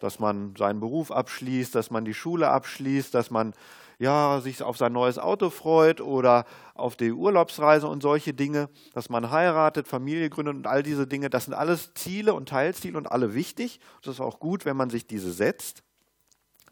dass 0.00 0.20
man 0.20 0.54
seinen 0.56 0.80
Beruf 0.80 1.10
abschließt, 1.10 1.74
dass 1.74 1.90
man 1.90 2.04
die 2.04 2.14
Schule 2.14 2.48
abschließt, 2.48 3.12
dass 3.12 3.30
man 3.30 3.54
ja, 3.98 4.40
sich 4.40 4.62
auf 4.62 4.76
sein 4.76 4.92
neues 4.92 5.18
Auto 5.18 5.50
freut 5.50 6.00
oder 6.00 6.44
auf 6.74 6.94
die 6.94 7.10
Urlaubsreise 7.10 7.88
und 7.88 8.00
solche 8.00 8.32
Dinge, 8.32 8.68
dass 8.94 9.10
man 9.10 9.32
heiratet, 9.32 9.88
Familie 9.88 10.30
gründet 10.30 10.54
und 10.54 10.66
all 10.68 10.84
diese 10.84 11.08
Dinge, 11.08 11.30
das 11.30 11.46
sind 11.46 11.54
alles 11.54 11.92
Ziele 11.94 12.34
und 12.34 12.48
Teilziele 12.48 12.96
und 12.96 13.10
alle 13.10 13.34
wichtig. 13.34 13.80
Das 14.02 14.14
ist 14.14 14.20
auch 14.20 14.38
gut, 14.38 14.64
wenn 14.64 14.76
man 14.76 14.90
sich 14.90 15.08
diese 15.08 15.32
setzt. 15.32 15.82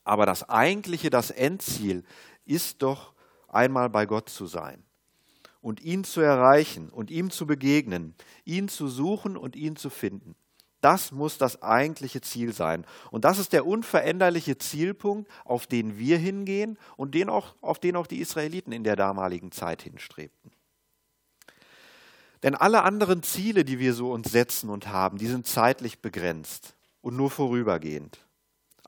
Aber 0.06 0.24
das 0.24 0.48
eigentliche, 0.48 1.10
das 1.10 1.32
Endziel 1.32 2.04
ist 2.44 2.80
doch 2.82 3.12
einmal 3.48 3.90
bei 3.90 4.06
Gott 4.06 4.28
zu 4.28 4.46
sein 4.46 4.84
und 5.60 5.80
ihn 5.80 6.04
zu 6.04 6.20
erreichen 6.20 6.90
und 6.90 7.10
ihm 7.10 7.30
zu 7.30 7.44
begegnen, 7.44 8.14
ihn 8.44 8.68
zu 8.68 8.86
suchen 8.86 9.36
und 9.36 9.56
ihn 9.56 9.74
zu 9.74 9.90
finden. 9.90 10.36
Das 10.80 11.10
muss 11.10 11.38
das 11.38 11.60
eigentliche 11.60 12.20
Ziel 12.20 12.52
sein. 12.52 12.86
Und 13.10 13.24
das 13.24 13.40
ist 13.40 13.52
der 13.52 13.66
unveränderliche 13.66 14.58
Zielpunkt, 14.58 15.28
auf 15.44 15.66
den 15.66 15.98
wir 15.98 16.18
hingehen 16.18 16.78
und 16.96 17.16
den 17.16 17.28
auch, 17.28 17.56
auf 17.60 17.80
den 17.80 17.96
auch 17.96 18.06
die 18.06 18.20
Israeliten 18.20 18.70
in 18.70 18.84
der 18.84 18.94
damaligen 18.94 19.50
Zeit 19.50 19.82
hinstrebten. 19.82 20.52
Denn 22.44 22.54
alle 22.54 22.84
anderen 22.84 23.24
Ziele, 23.24 23.64
die 23.64 23.80
wir 23.80 23.92
so 23.92 24.12
uns 24.12 24.30
setzen 24.30 24.70
und 24.70 24.86
haben, 24.86 25.18
die 25.18 25.26
sind 25.26 25.48
zeitlich 25.48 26.00
begrenzt 26.00 26.76
und 27.00 27.16
nur 27.16 27.32
vorübergehend. 27.32 28.25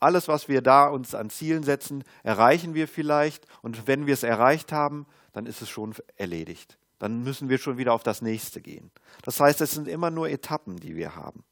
Alles, 0.00 0.28
was 0.28 0.48
wir 0.48 0.62
da 0.62 0.88
uns 0.88 1.14
an 1.14 1.30
Zielen 1.30 1.62
setzen, 1.62 2.04
erreichen 2.22 2.74
wir 2.74 2.88
vielleicht. 2.88 3.46
Und 3.62 3.86
wenn 3.86 4.06
wir 4.06 4.14
es 4.14 4.22
erreicht 4.22 4.72
haben, 4.72 5.06
dann 5.32 5.46
ist 5.46 5.62
es 5.62 5.68
schon 5.68 5.94
erledigt. 6.16 6.78
Dann 6.98 7.22
müssen 7.22 7.48
wir 7.48 7.58
schon 7.58 7.78
wieder 7.78 7.92
auf 7.92 8.02
das 8.02 8.22
nächste 8.22 8.60
gehen. 8.60 8.90
Das 9.22 9.40
heißt, 9.40 9.60
es 9.60 9.72
sind 9.72 9.88
immer 9.88 10.10
nur 10.10 10.28
Etappen, 10.28 10.76
die 10.76 10.96
wir 10.96 11.16
haben. 11.16 11.44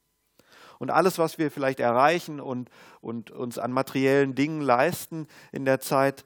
Und 0.78 0.90
alles, 0.90 1.18
was 1.18 1.38
wir 1.38 1.50
vielleicht 1.50 1.80
erreichen 1.80 2.40
und, 2.40 2.70
und 3.00 3.30
uns 3.30 3.58
an 3.58 3.72
materiellen 3.72 4.34
Dingen 4.34 4.60
leisten 4.60 5.26
in 5.52 5.64
der 5.64 5.80
Zeit, 5.80 6.24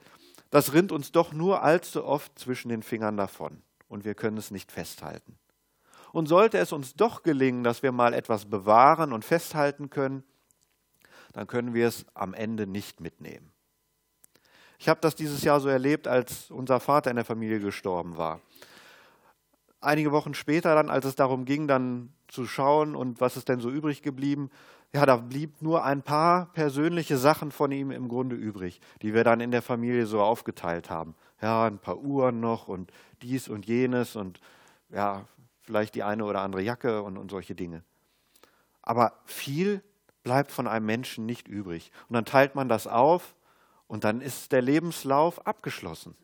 das 0.51 0.73
rinnt 0.73 0.91
uns 0.91 1.13
doch 1.13 1.33
nur 1.33 1.63
allzu 1.63 2.05
oft 2.05 2.39
zwischen 2.39 2.69
den 2.69 2.83
Fingern 2.83 3.17
davon. 3.17 3.63
Und 3.89 4.05
wir 4.05 4.15
können 4.15 4.37
es 4.37 4.51
nicht 4.51 4.73
festhalten. 4.73 5.39
Und 6.13 6.27
sollte 6.27 6.59
es 6.59 6.73
uns 6.73 6.95
doch 6.95 7.23
gelingen, 7.23 7.63
dass 7.63 7.83
wir 7.83 7.93
mal 7.93 8.15
etwas 8.15 8.47
bewahren 8.47 9.13
und 9.13 9.25
festhalten 9.25 9.91
können, 9.91 10.25
dann 11.33 11.47
können 11.47 11.75
wir 11.75 11.87
es 11.87 12.07
am 12.15 12.35
Ende 12.35 12.67
nicht 12.67 13.01
mitnehmen. 13.01 13.53
Ich 14.79 14.89
habe 14.89 15.01
das 15.01 15.15
dieses 15.15 15.45
Jahr 15.45 15.61
so 15.61 15.69
erlebt, 15.69 16.09
als 16.09 16.51
unser 16.51 16.81
Vater 16.81 17.11
in 17.11 17.17
der 17.17 17.25
Familie 17.25 17.61
gestorben 17.61 18.17
war. 18.17 18.41
Einige 19.81 20.13
Wochen 20.13 20.35
später 20.35 20.75
dann, 20.75 20.91
als 20.91 21.05
es 21.05 21.15
darum 21.15 21.45
ging, 21.45 21.69
dann 21.69 22.13
zu 22.29 22.47
schauen 22.47 22.95
und 22.95 23.21
was 23.21 23.37
ist 23.37 23.49
denn 23.49 23.61
so 23.61 23.71
übrig 23.71 24.03
geblieben, 24.03 24.51
ja, 24.93 25.07
da 25.07 25.17
blieb 25.17 25.63
nur 25.63 25.85
ein 25.85 26.03
paar 26.03 26.47
persönliche 26.53 27.17
Sachen 27.17 27.53
von 27.53 27.71
ihm 27.71 27.91
im 27.91 28.09
Grunde 28.09 28.35
übrig, 28.35 28.81
die 29.03 29.15
wir 29.15 29.23
dann 29.23 29.41
in 29.41 29.53
der 29.53 29.63
Familie 29.63 30.07
so 30.07 30.21
aufgeteilt 30.21 30.91
haben. 30.91 31.15
Ja, 31.41 31.67
ein 31.67 31.79
paar 31.79 31.99
Uhren 31.99 32.41
noch 32.41 32.67
und 32.67 32.91
dies 33.23 33.49
und 33.49 33.67
jenes 33.67 34.17
und 34.17 34.41
ja, 34.89 35.27
vielleicht 35.63 35.95
die 35.95 36.03
eine 36.03 36.25
oder 36.25 36.41
andere 36.41 36.63
Jacke 36.63 37.03
und, 37.03 37.17
und 37.19 37.31
solche 37.31 37.55
Dinge. 37.55 37.85
Aber 38.83 39.13
viel 39.27 39.83
bleibt 40.23 40.53
von 40.53 40.67
einem 40.67 40.87
Menschen 40.87 41.27
nicht 41.27 41.49
übrig. 41.49 41.91
Und 42.09 42.15
dann 42.15 42.25
teilt 42.25 42.55
man 42.55 42.69
das 42.69 42.87
auf 42.87 43.35
und 43.87 44.05
dann 44.05 44.21
ist 44.21 44.53
der 44.53 44.63
Lebenslauf 44.63 45.47
abgeschlossen. 45.47 46.15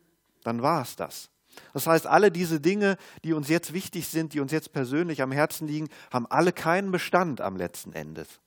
Dann 0.43 0.61
war 0.61 0.81
es 0.81 0.95
das. 0.95 1.29
Das 1.73 1.87
heißt, 1.87 2.07
alle 2.07 2.31
diese 2.31 2.59
Dinge, 2.59 2.97
die 3.23 3.33
uns 3.33 3.49
jetzt 3.49 3.73
wichtig 3.73 4.07
sind, 4.07 4.33
die 4.33 4.39
uns 4.39 4.51
jetzt 4.51 4.73
persönlich 4.73 5.21
am 5.21 5.31
Herzen 5.31 5.67
liegen, 5.67 5.89
haben 6.11 6.27
alle 6.27 6.53
keinen 6.53 6.91
Bestand 6.91 7.41
am 7.41 7.57
letzten 7.57 7.93
Endes. 7.93 8.39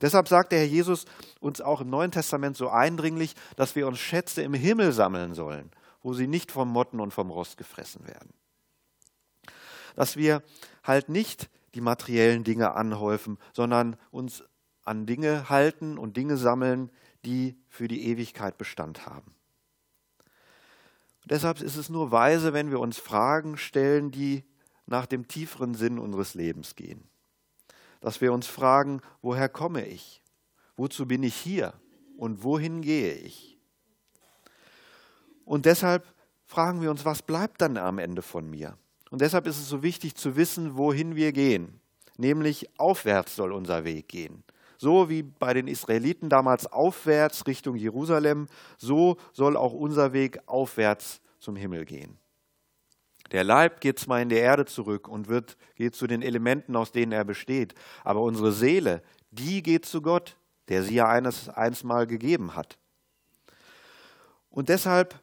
Deshalb 0.00 0.28
sagt 0.28 0.52
der 0.52 0.60
Herr 0.60 0.66
Jesus 0.66 1.06
uns 1.40 1.60
auch 1.60 1.80
im 1.80 1.90
Neuen 1.90 2.10
Testament 2.10 2.56
so 2.56 2.68
eindringlich, 2.68 3.34
dass 3.56 3.74
wir 3.74 3.86
uns 3.86 3.98
Schätze 3.98 4.42
im 4.42 4.54
Himmel 4.54 4.92
sammeln 4.92 5.34
sollen, 5.34 5.70
wo 6.02 6.12
sie 6.14 6.26
nicht 6.26 6.52
vom 6.52 6.68
Motten 6.68 7.00
und 7.00 7.12
vom 7.12 7.30
Rost 7.30 7.56
gefressen 7.56 8.06
werden. 8.06 8.32
Dass 9.96 10.16
wir 10.16 10.42
halt 10.84 11.08
nicht 11.08 11.48
die 11.74 11.80
materiellen 11.80 12.44
Dinge 12.44 12.74
anhäufen, 12.74 13.38
sondern 13.52 13.96
uns 14.10 14.44
an 14.84 15.06
Dinge 15.06 15.48
halten 15.48 15.98
und 15.98 16.16
Dinge 16.16 16.36
sammeln, 16.36 16.90
die 17.24 17.56
für 17.68 17.88
die 17.88 18.06
Ewigkeit 18.08 18.58
Bestand 18.58 19.06
haben. 19.06 19.34
deshalb 21.24 21.60
ist 21.60 21.76
es 21.76 21.88
nur 21.88 22.10
weise, 22.10 22.52
wenn 22.52 22.70
wir 22.70 22.80
uns 22.80 22.98
Fragen 22.98 23.56
stellen, 23.56 24.10
die 24.10 24.44
nach 24.86 25.06
dem 25.06 25.28
tieferen 25.28 25.74
Sinn 25.74 25.98
unseres 25.98 26.34
Lebens 26.34 26.74
gehen. 26.74 27.08
Dass 28.00 28.20
wir 28.20 28.32
uns 28.32 28.48
fragen, 28.48 29.00
woher 29.20 29.48
komme 29.48 29.86
ich? 29.86 30.22
Wozu 30.76 31.06
bin 31.06 31.22
ich 31.22 31.36
hier? 31.36 31.74
Und 32.16 32.42
wohin 32.42 32.82
gehe 32.82 33.14
ich? 33.14 33.58
Und 35.44 35.66
deshalb 35.66 36.12
fragen 36.44 36.82
wir 36.82 36.90
uns, 36.90 37.04
was 37.04 37.22
bleibt 37.22 37.60
dann 37.60 37.76
am 37.76 37.98
Ende 37.98 38.22
von 38.22 38.50
mir? 38.50 38.76
Und 39.10 39.20
deshalb 39.20 39.46
ist 39.46 39.58
es 39.58 39.68
so 39.68 39.82
wichtig 39.82 40.14
zu 40.14 40.36
wissen, 40.36 40.76
wohin 40.76 41.16
wir 41.16 41.32
gehen. 41.32 41.80
Nämlich 42.16 42.68
aufwärts 42.78 43.36
soll 43.36 43.52
unser 43.52 43.84
Weg 43.84 44.08
gehen. 44.08 44.44
So 44.82 45.08
wie 45.08 45.22
bei 45.22 45.54
den 45.54 45.68
Israeliten 45.68 46.28
damals 46.28 46.66
aufwärts 46.66 47.46
Richtung 47.46 47.76
Jerusalem, 47.76 48.48
so 48.78 49.16
soll 49.32 49.56
auch 49.56 49.72
unser 49.72 50.12
Weg 50.12 50.40
aufwärts 50.46 51.20
zum 51.38 51.54
Himmel 51.54 51.84
gehen. 51.84 52.18
Der 53.30 53.44
Leib 53.44 53.80
geht 53.80 54.00
zwar 54.00 54.20
in 54.20 54.28
die 54.28 54.34
Erde 54.34 54.64
zurück 54.64 55.06
und 55.06 55.28
wird, 55.28 55.56
geht 55.76 55.94
zu 55.94 56.08
den 56.08 56.20
Elementen, 56.20 56.74
aus 56.74 56.90
denen 56.90 57.12
er 57.12 57.24
besteht, 57.24 57.76
aber 58.02 58.22
unsere 58.22 58.50
Seele, 58.50 59.04
die 59.30 59.62
geht 59.62 59.86
zu 59.86 60.02
Gott, 60.02 60.36
der 60.66 60.82
sie 60.82 60.96
ja 60.96 61.08
eines, 61.08 61.48
einstmal 61.48 62.08
gegeben 62.08 62.56
hat. 62.56 62.76
Und 64.50 64.68
deshalb 64.68 65.22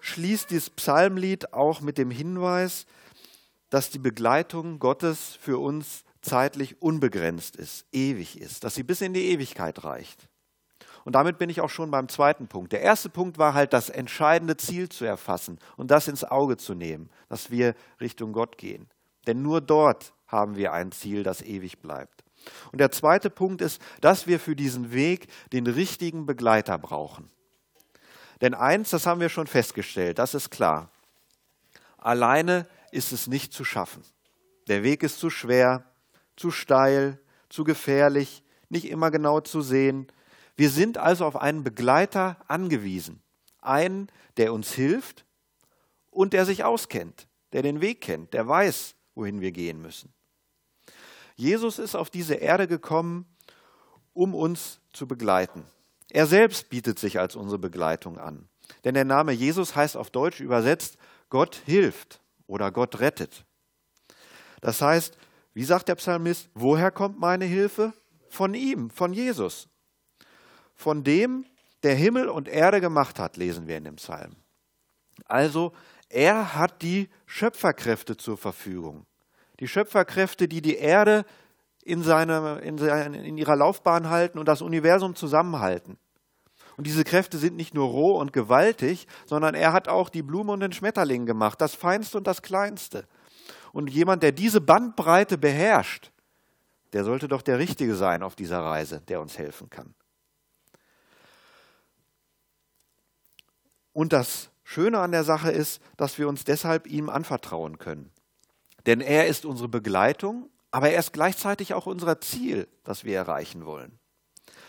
schließt 0.00 0.48
dieses 0.48 0.70
Psalmlied 0.70 1.52
auch 1.52 1.82
mit 1.82 1.98
dem 1.98 2.10
Hinweis, 2.10 2.86
dass 3.68 3.90
die 3.90 3.98
Begleitung 3.98 4.78
Gottes 4.78 5.36
für 5.38 5.58
uns 5.58 6.02
zeitlich 6.22 6.82
unbegrenzt 6.82 7.56
ist, 7.56 7.86
ewig 7.92 8.40
ist, 8.40 8.64
dass 8.64 8.74
sie 8.74 8.82
bis 8.82 9.00
in 9.00 9.14
die 9.14 9.30
Ewigkeit 9.30 9.84
reicht. 9.84 10.28
Und 11.04 11.14
damit 11.14 11.38
bin 11.38 11.48
ich 11.48 11.60
auch 11.60 11.70
schon 11.70 11.90
beim 11.90 12.08
zweiten 12.08 12.46
Punkt. 12.46 12.72
Der 12.72 12.82
erste 12.82 13.08
Punkt 13.08 13.38
war 13.38 13.54
halt 13.54 13.72
das 13.72 13.88
entscheidende 13.88 14.56
Ziel 14.56 14.88
zu 14.88 15.04
erfassen 15.04 15.58
und 15.76 15.90
das 15.90 16.08
ins 16.08 16.24
Auge 16.24 16.56
zu 16.56 16.74
nehmen, 16.74 17.10
dass 17.28 17.50
wir 17.50 17.74
Richtung 18.00 18.32
Gott 18.32 18.58
gehen. 18.58 18.88
Denn 19.26 19.42
nur 19.42 19.60
dort 19.60 20.12
haben 20.26 20.56
wir 20.56 20.72
ein 20.72 20.92
Ziel, 20.92 21.22
das 21.22 21.42
ewig 21.42 21.80
bleibt. 21.80 22.22
Und 22.72 22.80
der 22.80 22.90
zweite 22.90 23.30
Punkt 23.30 23.60
ist, 23.60 23.80
dass 24.00 24.26
wir 24.26 24.40
für 24.40 24.56
diesen 24.56 24.92
Weg 24.92 25.28
den 25.52 25.66
richtigen 25.66 26.26
Begleiter 26.26 26.78
brauchen. 26.78 27.30
Denn 28.40 28.54
eins, 28.54 28.90
das 28.90 29.06
haben 29.06 29.20
wir 29.20 29.28
schon 29.28 29.46
festgestellt, 29.46 30.18
das 30.18 30.34
ist 30.34 30.50
klar. 30.50 30.90
Alleine 31.98 32.66
ist 32.90 33.12
es 33.12 33.26
nicht 33.26 33.52
zu 33.52 33.64
schaffen. 33.64 34.02
Der 34.68 34.82
Weg 34.82 35.02
ist 35.02 35.18
zu 35.18 35.28
schwer, 35.28 35.84
zu 36.36 36.50
steil, 36.50 37.18
zu 37.48 37.64
gefährlich, 37.64 38.42
nicht 38.68 38.88
immer 38.88 39.10
genau 39.10 39.40
zu 39.40 39.62
sehen. 39.62 40.06
Wir 40.56 40.70
sind 40.70 40.98
also 40.98 41.24
auf 41.24 41.36
einen 41.36 41.64
Begleiter 41.64 42.36
angewiesen. 42.48 43.22
Einen, 43.60 44.08
der 44.36 44.52
uns 44.52 44.72
hilft 44.72 45.26
und 46.10 46.32
der 46.32 46.46
sich 46.46 46.64
auskennt, 46.64 47.28
der 47.52 47.62
den 47.62 47.80
Weg 47.80 48.00
kennt, 48.00 48.32
der 48.32 48.48
weiß, 48.48 48.94
wohin 49.14 49.40
wir 49.40 49.52
gehen 49.52 49.82
müssen. 49.82 50.12
Jesus 51.36 51.78
ist 51.78 51.94
auf 51.94 52.10
diese 52.10 52.34
Erde 52.34 52.66
gekommen, 52.68 53.26
um 54.12 54.34
uns 54.34 54.80
zu 54.92 55.06
begleiten. 55.06 55.64
Er 56.10 56.26
selbst 56.26 56.68
bietet 56.68 56.98
sich 56.98 57.18
als 57.18 57.36
unsere 57.36 57.58
Begleitung 57.58 58.18
an. 58.18 58.48
Denn 58.84 58.94
der 58.94 59.04
Name 59.04 59.32
Jesus 59.32 59.74
heißt 59.74 59.96
auf 59.96 60.10
Deutsch 60.10 60.40
übersetzt, 60.40 60.96
Gott 61.28 61.62
hilft 61.64 62.20
oder 62.46 62.70
Gott 62.72 63.00
rettet. 63.00 63.44
Das 64.60 64.82
heißt, 64.82 65.16
wie 65.54 65.64
sagt 65.64 65.88
der 65.88 65.96
Psalmist, 65.96 66.48
woher 66.54 66.90
kommt 66.90 67.18
meine 67.18 67.44
Hilfe? 67.44 67.92
Von 68.28 68.54
ihm, 68.54 68.90
von 68.90 69.12
Jesus. 69.12 69.68
Von 70.74 71.02
dem, 71.02 71.44
der 71.82 71.94
Himmel 71.94 72.28
und 72.28 72.48
Erde 72.48 72.80
gemacht 72.80 73.18
hat, 73.18 73.36
lesen 73.36 73.66
wir 73.66 73.76
in 73.76 73.84
dem 73.84 73.96
Psalm. 73.96 74.36
Also, 75.26 75.72
er 76.08 76.54
hat 76.54 76.82
die 76.82 77.08
Schöpferkräfte 77.26 78.16
zur 78.16 78.36
Verfügung. 78.36 79.06
Die 79.60 79.68
Schöpferkräfte, 79.68 80.48
die 80.48 80.62
die 80.62 80.76
Erde 80.76 81.24
in, 81.84 82.02
seine, 82.02 82.60
in, 82.60 82.78
seine, 82.78 83.26
in 83.26 83.36
ihrer 83.36 83.56
Laufbahn 83.56 84.08
halten 84.08 84.38
und 84.38 84.46
das 84.46 84.62
Universum 84.62 85.14
zusammenhalten. 85.14 85.98
Und 86.76 86.86
diese 86.86 87.04
Kräfte 87.04 87.36
sind 87.36 87.56
nicht 87.56 87.74
nur 87.74 87.88
roh 87.88 88.18
und 88.18 88.32
gewaltig, 88.32 89.06
sondern 89.26 89.54
er 89.54 89.72
hat 89.72 89.88
auch 89.88 90.08
die 90.08 90.22
Blume 90.22 90.52
und 90.52 90.60
den 90.60 90.72
Schmetterling 90.72 91.26
gemacht, 91.26 91.60
das 91.60 91.74
Feinste 91.74 92.16
und 92.18 92.26
das 92.26 92.42
Kleinste. 92.42 93.06
Und 93.72 93.90
jemand, 93.90 94.22
der 94.22 94.32
diese 94.32 94.60
Bandbreite 94.60 95.38
beherrscht, 95.38 96.10
der 96.92 97.04
sollte 97.04 97.28
doch 97.28 97.42
der 97.42 97.58
Richtige 97.58 97.94
sein 97.94 98.22
auf 98.22 98.34
dieser 98.34 98.60
Reise, 98.60 99.00
der 99.02 99.20
uns 99.20 99.38
helfen 99.38 99.70
kann. 99.70 99.94
Und 103.92 104.12
das 104.12 104.50
Schöne 104.64 105.00
an 105.00 105.12
der 105.12 105.24
Sache 105.24 105.50
ist, 105.50 105.82
dass 105.96 106.18
wir 106.18 106.28
uns 106.28 106.44
deshalb 106.44 106.86
ihm 106.86 107.08
anvertrauen 107.08 107.78
können. 107.78 108.10
Denn 108.86 109.00
er 109.00 109.26
ist 109.26 109.44
unsere 109.44 109.68
Begleitung, 109.68 110.48
aber 110.70 110.90
er 110.90 111.00
ist 111.00 111.12
gleichzeitig 111.12 111.74
auch 111.74 111.86
unser 111.86 112.20
Ziel, 112.20 112.68
das 112.84 113.04
wir 113.04 113.16
erreichen 113.16 113.66
wollen. 113.66 113.98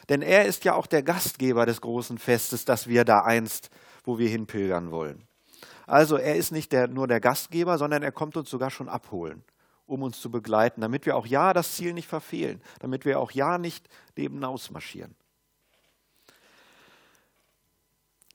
Denn 0.10 0.22
er 0.22 0.46
ist 0.46 0.66
ja 0.66 0.74
auch 0.74 0.88
der 0.88 1.04
Gastgeber 1.04 1.66
des 1.66 1.82
großen 1.82 2.18
Festes, 2.18 2.66
das 2.66 2.88
wir 2.88 3.06
da 3.06 3.22
einst, 3.22 3.70
wo 4.04 4.18
wir 4.18 4.28
hinpilgern 4.28 4.92
wollen. 4.92 5.28
Also 5.92 6.16
er 6.16 6.38
ist 6.38 6.54
nicht 6.54 6.72
der, 6.72 6.88
nur 6.88 7.06
der 7.06 7.20
Gastgeber, 7.20 7.78
sondern 7.78 8.02
er 8.02 8.14
kommt 8.14 8.38
uns 8.38 8.50
sogar 8.50 8.70
schon 8.70 8.88
abholen, 8.88 9.44
um 9.86 10.04
uns 10.04 10.22
zu 10.22 10.32
begleiten, 10.32 10.80
damit 10.80 11.06
wir 11.06 11.18
auch 11.18 11.26
ja 11.26 11.52
das 11.52 11.74
Ziel 11.76 11.92
nicht 11.92 12.08
verfehlen, 12.08 12.62
damit 12.80 13.04
wir 13.04 13.20
auch 13.20 13.32
ja 13.32 13.58
nicht 13.58 13.90
nebenaus 14.16 14.72
marschieren. 14.72 15.14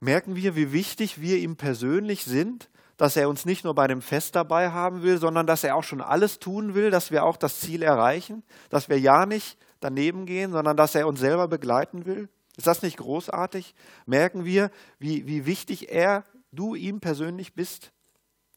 Merken 0.01 0.37
wir, 0.37 0.55
wie 0.55 0.71
wichtig 0.73 1.23
wir 1.23 1.39
ihm 1.39 1.57
persönlich 1.57 2.25
sind, 2.25 2.69
dass 2.99 3.17
er 3.17 3.27
uns 3.27 3.47
nicht 3.47 3.65
nur 3.65 3.75
bei 3.75 3.87
dem 3.87 4.03
Fest 4.03 4.37
dabei 4.37 4.73
haben 4.73 5.01
will, 5.01 5.17
sondern 5.17 5.47
dass 5.47 5.65
er 5.65 5.77
auch 5.77 5.85
schon 5.85 6.03
alles 6.03 6.39
tun 6.39 6.75
will, 6.75 6.91
dass 6.91 7.11
wir 7.11 7.25
auch 7.25 7.39
das 7.39 7.61
Ziel 7.61 7.83
erreichen, 7.83 8.43
dass 8.69 8.91
wir 8.91 9.01
ja 9.01 9.25
nicht 9.25 9.57
daneben 9.81 10.27
gehen, 10.27 10.53
sondern 10.53 10.77
dass 10.77 10.95
er 10.95 11.09
uns 11.09 11.21
selber 11.21 11.49
begleiten 11.49 12.05
will? 12.05 12.29
Ist 12.59 12.67
das 12.67 12.83
nicht 12.83 12.99
großartig? 12.99 13.75
Merken 14.05 14.45
wir, 14.45 14.71
wie, 14.99 15.27
wie 15.27 15.47
wichtig 15.47 15.91
er, 15.91 16.25
du 16.57 16.75
ihm 16.75 17.01
persönlich 17.01 17.55
bist? 17.55 17.93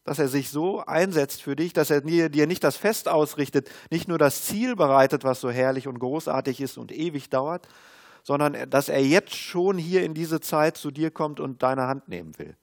Dass 0.03 0.18
er 0.18 0.27
sich 0.27 0.50
so 0.50 0.79
einsetzt 0.86 1.41
für 1.41 1.56
dich, 1.56 1.74
dass 1.74 1.91
er 1.91 2.01
dir 2.01 2.48
nicht 2.48 2.63
das 2.63 2.77
Fest 2.77 3.08
ausrichtet, 3.08 3.70
nicht 3.91 4.08
nur 4.08 4.18
das 4.18 4.46
Ziel 4.46 4.75
bereitet, 4.75 5.24
was 5.24 5.39
so 5.41 5.51
herrlich 5.51 5.88
und 5.88 6.00
großartig 6.00 6.62
ist 6.62 6.77
und 6.77 6.91
ewig 6.91 7.29
dauert, 7.29 7.68
sondern 8.24 8.70
dass 8.70 8.89
er 8.89 9.03
jetzt 9.06 9.36
schon 9.36 9.77
hier 9.77 10.03
in 10.03 10.13
diese 10.13 10.39
Zeit 10.39 10.77
zu 10.77 10.89
dir 10.89 11.12
kommt 11.12 11.39
und 11.39 11.62
deine 11.62 11.88
Hand 11.88 12.08
nehmen 12.08 12.38
will. 12.39 12.56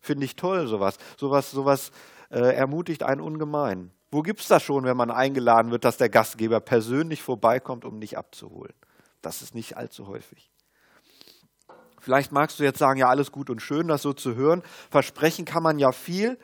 Finde 0.00 0.24
ich 0.24 0.36
toll, 0.36 0.66
sowas. 0.68 0.96
Sowas, 1.18 1.50
sowas 1.50 1.90
äh, 2.30 2.54
ermutigt 2.54 3.02
einen 3.02 3.20
ungemein. 3.20 3.90
Wo 4.10 4.22
gibt 4.22 4.40
es 4.40 4.48
das 4.48 4.62
schon, 4.62 4.84
wenn 4.84 4.96
man 4.96 5.10
eingeladen 5.10 5.72
wird, 5.72 5.84
dass 5.84 5.96
der 5.96 6.08
Gastgeber 6.08 6.60
persönlich 6.60 7.22
vorbeikommt, 7.22 7.84
um 7.84 8.00
dich 8.00 8.16
abzuholen? 8.16 8.74
Das 9.20 9.42
ist 9.42 9.54
nicht 9.54 9.76
allzu 9.76 10.06
häufig. 10.06 10.50
Vielleicht 12.06 12.30
magst 12.30 12.60
du 12.60 12.62
jetzt 12.62 12.78
sagen, 12.78 13.00
ja, 13.00 13.08
alles 13.08 13.32
gut 13.32 13.50
und 13.50 13.60
schön, 13.60 13.88
das 13.88 14.02
so 14.02 14.12
zu 14.12 14.36
hören. 14.36 14.62
Versprechen 14.90 15.44
kann 15.44 15.64
man 15.64 15.80
ja 15.80 15.90
viel. 15.90 16.38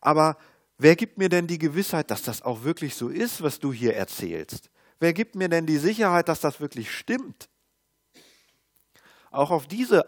Aber 0.00 0.38
wer 0.78 0.96
gibt 0.96 1.18
mir 1.18 1.28
denn 1.28 1.46
die 1.46 1.58
Gewissheit, 1.58 2.10
dass 2.10 2.22
das 2.22 2.40
auch 2.40 2.64
wirklich 2.64 2.94
so 2.94 3.10
ist, 3.10 3.42
was 3.42 3.58
du 3.58 3.74
hier 3.74 3.94
erzählst? 3.94 4.70
Wer 4.98 5.12
gibt 5.12 5.34
mir 5.34 5.50
denn 5.50 5.66
die 5.66 5.76
Sicherheit, 5.76 6.26
dass 6.26 6.40
das 6.40 6.58
wirklich 6.58 6.90
stimmt? 6.90 7.50
Auch 9.30 9.50
auf 9.50 9.66
diese 9.66 10.06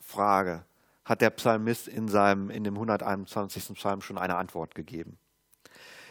Frage 0.00 0.64
hat 1.04 1.20
der 1.20 1.28
Psalmist 1.28 1.86
in, 1.86 2.08
seinem, 2.08 2.48
in 2.48 2.64
dem 2.64 2.76
121. 2.76 3.74
Psalm 3.74 4.00
schon 4.00 4.16
eine 4.16 4.36
Antwort 4.36 4.74
gegeben. 4.74 5.18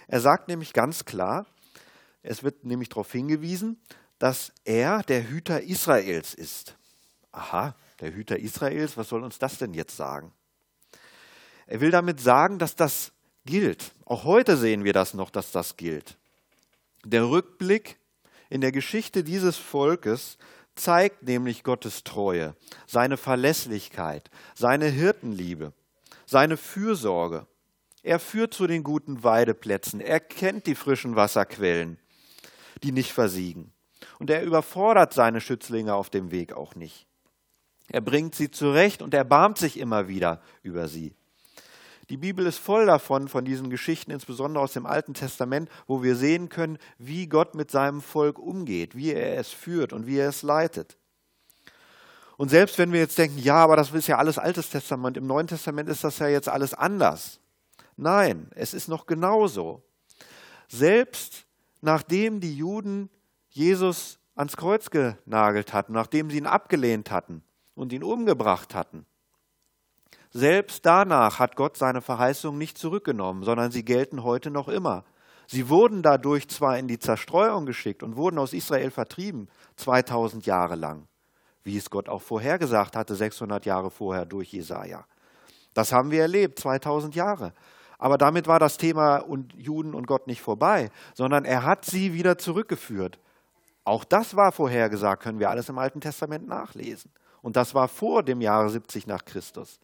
Er 0.07 0.21
sagt 0.21 0.49
nämlich 0.49 0.73
ganz 0.73 1.03
klar, 1.03 1.47
es 2.21 2.43
wird 2.43 2.63
nämlich 2.63 2.89
darauf 2.89 3.11
hingewiesen, 3.11 3.81
dass 4.19 4.53
er 4.65 5.01
der 5.01 5.27
Hüter 5.27 5.63
Israels 5.63 6.35
ist. 6.35 6.77
Aha, 7.31 7.75
der 7.99 8.13
Hüter 8.13 8.39
Israels, 8.39 8.97
was 8.97 9.09
soll 9.09 9.23
uns 9.23 9.39
das 9.39 9.57
denn 9.57 9.73
jetzt 9.73 9.95
sagen? 9.95 10.31
Er 11.65 11.81
will 11.81 11.91
damit 11.91 12.19
sagen, 12.19 12.59
dass 12.59 12.75
das 12.75 13.11
gilt. 13.45 13.93
Auch 14.05 14.23
heute 14.23 14.57
sehen 14.57 14.83
wir 14.83 14.93
das 14.93 15.13
noch, 15.13 15.29
dass 15.29 15.51
das 15.51 15.77
gilt. 15.77 16.17
Der 17.03 17.29
Rückblick 17.29 17.97
in 18.49 18.61
der 18.61 18.71
Geschichte 18.71 19.23
dieses 19.23 19.57
Volkes 19.57 20.37
zeigt 20.75 21.23
nämlich 21.23 21.63
Gottes 21.63 22.03
Treue, 22.03 22.55
seine 22.85 23.17
Verlässlichkeit, 23.17 24.29
seine 24.55 24.85
Hirtenliebe, 24.85 25.73
seine 26.25 26.57
Fürsorge. 26.57 27.47
Er 28.03 28.19
führt 28.19 28.53
zu 28.53 28.67
den 28.67 28.83
guten 28.83 29.23
Weideplätzen. 29.23 29.99
Er 29.99 30.19
kennt 30.19 30.67
die 30.67 30.75
frischen 30.75 31.15
Wasserquellen, 31.15 31.97
die 32.83 32.91
nicht 32.91 33.11
versiegen. 33.11 33.73
Und 34.19 34.29
er 34.29 34.43
überfordert 34.43 35.13
seine 35.13 35.41
Schützlinge 35.41 35.93
auf 35.93 36.09
dem 36.09 36.31
Weg 36.31 36.53
auch 36.53 36.75
nicht. 36.75 37.07
Er 37.87 38.01
bringt 38.01 38.35
sie 38.35 38.51
zurecht 38.51 39.01
und 39.01 39.13
erbarmt 39.13 39.57
sich 39.57 39.79
immer 39.79 40.07
wieder 40.07 40.41
über 40.61 40.87
sie. 40.87 41.13
Die 42.09 42.17
Bibel 42.17 42.45
ist 42.45 42.57
voll 42.57 42.85
davon, 42.85 43.27
von 43.27 43.43
diesen 43.43 43.69
Geschichten, 43.69 44.11
insbesondere 44.11 44.63
aus 44.63 44.73
dem 44.73 44.85
Alten 44.85 45.13
Testament, 45.13 45.69
wo 45.87 46.03
wir 46.03 46.15
sehen 46.15 46.47
können, 46.47 46.77
wie 46.97 47.27
Gott 47.27 47.53
mit 47.53 47.69
seinem 47.69 48.01
Volk 48.01 48.39
umgeht, 48.39 48.95
wie 48.95 49.11
er 49.11 49.37
es 49.37 49.49
führt 49.49 49.91
und 49.91 50.07
wie 50.07 50.17
er 50.17 50.29
es 50.29 50.41
leitet. 50.41 50.97
Und 52.37 52.49
selbst 52.49 52.77
wenn 52.77 52.93
wir 52.93 52.99
jetzt 52.99 53.17
denken, 53.17 53.39
ja, 53.39 53.55
aber 53.55 53.75
das 53.75 53.91
ist 53.91 54.07
ja 54.07 54.17
alles 54.17 54.37
Altes 54.37 54.69
Testament, 54.69 55.17
im 55.17 55.27
Neuen 55.27 55.47
Testament 55.47 55.89
ist 55.89 56.03
das 56.03 56.19
ja 56.19 56.27
jetzt 56.27 56.47
alles 56.47 56.73
anders, 56.73 57.41
Nein, 57.97 58.51
es 58.53 58.75
ist 58.75 58.87
noch 58.87 59.07
genauso. 59.07 59.83
Selbst 60.67 61.45
nachdem 61.81 62.39
die 62.39 62.55
Juden 62.55 63.09
Jesus 63.49 64.19
ans 64.35 64.55
Kreuz 64.55 64.91
genagelt 64.91 65.73
hatten, 65.73 65.93
nachdem 65.93 66.29
sie 66.29 66.37
ihn 66.37 66.45
abgelehnt 66.45 67.09
hatten 67.09 67.43
und 67.77 67.93
ihn 67.93 68.03
umgebracht 68.03 68.75
hatten, 68.75 69.05
selbst 70.31 70.85
danach 70.85 71.39
hat 71.39 71.55
Gott 71.55 71.77
seine 71.77 72.01
Verheißung 72.01 72.57
nicht 72.57 72.77
zurückgenommen, 72.77 73.43
sondern 73.43 73.71
sie 73.71 73.85
gelten 73.85 74.23
heute 74.23 74.51
noch 74.51 74.67
immer. 74.67 75.03
Sie 75.47 75.69
wurden 75.69 76.03
dadurch 76.03 76.49
zwar 76.49 76.77
in 76.77 76.87
die 76.87 76.99
Zerstreuung 76.99 77.65
geschickt 77.65 78.03
und 78.03 78.17
wurden 78.17 78.37
aus 78.37 78.51
Israel 78.51 78.91
vertrieben, 78.91 79.47
2000 79.77 80.45
Jahre 80.45 80.75
lang, 80.75 81.07
wie 81.63 81.77
es 81.77 81.89
Gott 81.89 82.09
auch 82.09 82.21
vorhergesagt 82.21 82.97
hatte, 82.97 83.15
600 83.15 83.65
Jahre 83.65 83.89
vorher 83.89 84.25
durch 84.25 84.51
Jesaja. 84.51 85.05
Das 85.73 85.93
haben 85.93 86.11
wir 86.11 86.21
erlebt, 86.21 86.59
2000 86.59 87.15
Jahre. 87.15 87.53
Aber 87.97 88.17
damit 88.17 88.47
war 88.47 88.59
das 88.59 88.77
Thema 88.77 89.17
und 89.17 89.53
Juden 89.53 89.93
und 89.95 90.05
Gott 90.05 90.27
nicht 90.27 90.41
vorbei, 90.41 90.91
sondern 91.13 91.45
er 91.45 91.63
hat 91.63 91.85
sie 91.85 92.13
wieder 92.13 92.37
zurückgeführt. 92.37 93.19
Auch 93.85 94.03
das 94.03 94.35
war 94.35 94.51
vorhergesagt, 94.51 95.23
können 95.23 95.39
wir 95.39 95.49
alles 95.49 95.69
im 95.69 95.77
Alten 95.77 96.01
Testament 96.01 96.47
nachlesen. 96.47 97.09
Und 97.41 97.55
das 97.55 97.73
war 97.73 97.87
vor 97.87 98.23
dem 98.23 98.41
Jahre 98.41 98.69
70 98.69 99.07
nach 99.07 99.25
Christus. 99.25 99.79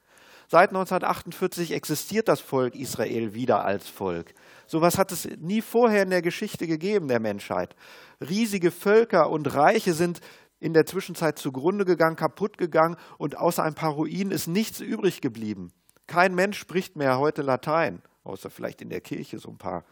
Seit 0.47 0.69
1948 0.69 1.71
existiert 1.71 2.27
das 2.27 2.41
Volk 2.41 2.75
Israel 2.75 3.33
wieder 3.33 3.63
als 3.65 3.87
Volk. 3.87 4.33
So 4.67 4.77
etwas 4.79 4.97
hat 4.97 5.11
es 5.11 5.27
nie 5.39 5.61
vorher 5.61 6.03
in 6.03 6.09
der 6.09 6.21
Geschichte 6.21 6.67
gegeben 6.67 7.07
der 7.07 7.19
Menschheit. 7.19 7.75
Riesige 8.21 8.71
Völker 8.71 9.29
und 9.29 9.53
Reiche 9.53 9.93
sind 9.93 10.19
in 10.59 10.73
der 10.73 10.85
Zwischenzeit 10.85 11.39
zugrunde 11.39 11.85
gegangen, 11.85 12.15
kaputt 12.15 12.57
gegangen 12.57 12.97
und 13.17 13.37
außer 13.37 13.63
ein 13.63 13.73
paar 13.73 13.91
Ruinen 13.91 14.31
ist 14.31 14.47
nichts 14.47 14.79
übrig 14.79 15.21
geblieben. 15.21 15.73
Kein 16.07 16.35
Mensch 16.35 16.57
spricht 16.57 16.95
mehr 16.95 17.17
heute 17.17 17.41
Latein, 17.41 18.01
außer 18.23 18.49
vielleicht 18.49 18.81
in 18.81 18.89
der 18.89 19.01
Kirche 19.01 19.39
so 19.39 19.49
ein 19.49 19.57
paar 19.57 19.83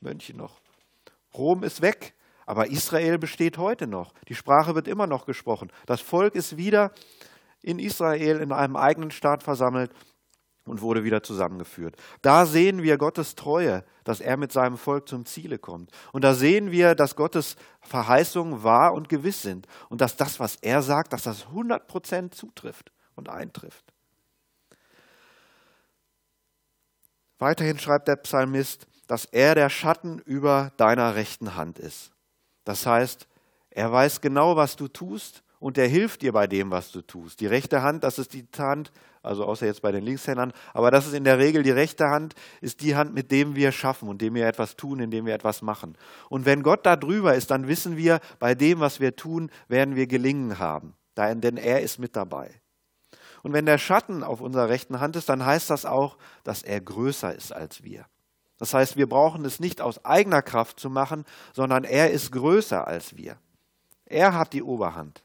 Mönche 0.00 0.36
noch. 0.36 0.60
Rom 1.34 1.62
ist 1.62 1.82
weg, 1.82 2.14
aber 2.46 2.68
Israel 2.68 3.18
besteht 3.18 3.58
heute 3.58 3.86
noch. 3.86 4.14
Die 4.28 4.34
Sprache 4.34 4.74
wird 4.74 4.88
immer 4.88 5.06
noch 5.06 5.26
gesprochen. 5.26 5.70
Das 5.84 6.00
Volk 6.00 6.34
ist 6.34 6.56
wieder 6.56 6.92
in 7.60 7.80
Israel 7.80 8.40
in 8.40 8.52
einem 8.52 8.76
eigenen 8.76 9.10
Staat 9.10 9.42
versammelt 9.42 9.90
und 10.64 10.80
wurde 10.80 11.04
wieder 11.04 11.22
zusammengeführt. 11.22 11.96
Da 12.22 12.46
sehen 12.46 12.82
wir 12.82 12.98
Gottes 12.98 13.34
Treue, 13.34 13.84
dass 14.04 14.20
er 14.20 14.36
mit 14.36 14.52
seinem 14.52 14.76
Volk 14.76 15.08
zum 15.08 15.26
Ziele 15.26 15.58
kommt. 15.58 15.90
Und 16.12 16.22
da 16.22 16.34
sehen 16.34 16.70
wir, 16.70 16.94
dass 16.94 17.16
Gottes 17.16 17.56
Verheißungen 17.82 18.62
wahr 18.62 18.94
und 18.94 19.08
gewiss 19.08 19.42
sind 19.42 19.66
und 19.88 20.00
dass 20.00 20.16
das, 20.16 20.38
was 20.38 20.56
er 20.56 20.82
sagt, 20.82 21.12
dass 21.12 21.24
das 21.24 21.46
100 21.46 21.86
Prozent 21.86 22.34
zutrifft 22.34 22.92
und 23.16 23.28
eintrifft. 23.28 23.92
Weiterhin 27.38 27.78
schreibt 27.78 28.08
der 28.08 28.16
Psalmist, 28.16 28.86
dass 29.08 29.24
er 29.26 29.54
der 29.54 29.68
Schatten 29.68 30.20
über 30.20 30.72
deiner 30.76 31.16
rechten 31.16 31.54
Hand 31.54 31.78
ist. 31.78 32.15
Das 32.66 32.84
heißt, 32.84 33.28
er 33.70 33.92
weiß 33.92 34.20
genau, 34.20 34.56
was 34.56 34.74
du 34.74 34.88
tust 34.88 35.44
und 35.60 35.78
er 35.78 35.86
hilft 35.86 36.22
dir 36.22 36.32
bei 36.32 36.48
dem, 36.48 36.70
was 36.72 36.90
du 36.90 37.00
tust. 37.00 37.40
Die 37.40 37.46
rechte 37.46 37.80
Hand, 37.80 38.02
das 38.02 38.18
ist 38.18 38.32
die 38.34 38.44
Hand, 38.58 38.92
also 39.22 39.44
außer 39.44 39.66
jetzt 39.66 39.82
bei 39.82 39.92
den 39.92 40.02
Linkshändern, 40.02 40.52
aber 40.74 40.90
das 40.90 41.06
ist 41.06 41.14
in 41.14 41.22
der 41.22 41.38
Regel 41.38 41.62
die 41.62 41.70
rechte 41.70 42.10
Hand, 42.10 42.34
ist 42.60 42.80
die 42.80 42.96
Hand, 42.96 43.14
mit 43.14 43.30
dem 43.30 43.54
wir 43.54 43.70
schaffen 43.70 44.08
und 44.08 44.20
dem 44.20 44.34
wir 44.34 44.48
etwas 44.48 44.74
tun, 44.74 44.98
indem 44.98 45.26
wir 45.26 45.34
etwas 45.34 45.62
machen. 45.62 45.96
Und 46.28 46.44
wenn 46.44 46.64
Gott 46.64 46.84
da 46.84 46.96
drüber 46.96 47.34
ist, 47.34 47.52
dann 47.52 47.68
wissen 47.68 47.96
wir, 47.96 48.18
bei 48.40 48.56
dem, 48.56 48.80
was 48.80 48.98
wir 48.98 49.14
tun, 49.14 49.48
werden 49.68 49.94
wir 49.94 50.08
gelingen 50.08 50.58
haben, 50.58 50.94
denn 51.16 51.56
er 51.56 51.82
ist 51.82 52.00
mit 52.00 52.16
dabei. 52.16 52.50
Und 53.44 53.52
wenn 53.52 53.64
der 53.66 53.78
Schatten 53.78 54.24
auf 54.24 54.40
unserer 54.40 54.68
rechten 54.68 54.98
Hand 54.98 55.14
ist, 55.14 55.28
dann 55.28 55.46
heißt 55.46 55.70
das 55.70 55.86
auch, 55.86 56.18
dass 56.42 56.62
er 56.62 56.80
größer 56.80 57.32
ist 57.32 57.52
als 57.52 57.84
wir. 57.84 58.06
Das 58.58 58.72
heißt, 58.72 58.96
wir 58.96 59.08
brauchen 59.08 59.44
es 59.44 59.60
nicht 59.60 59.80
aus 59.80 60.04
eigener 60.04 60.42
Kraft 60.42 60.80
zu 60.80 60.88
machen, 60.88 61.24
sondern 61.52 61.84
er 61.84 62.10
ist 62.10 62.32
größer 62.32 62.86
als 62.86 63.16
wir. 63.16 63.36
Er 64.06 64.34
hat 64.34 64.52
die 64.52 64.62
Oberhand. 64.62 65.22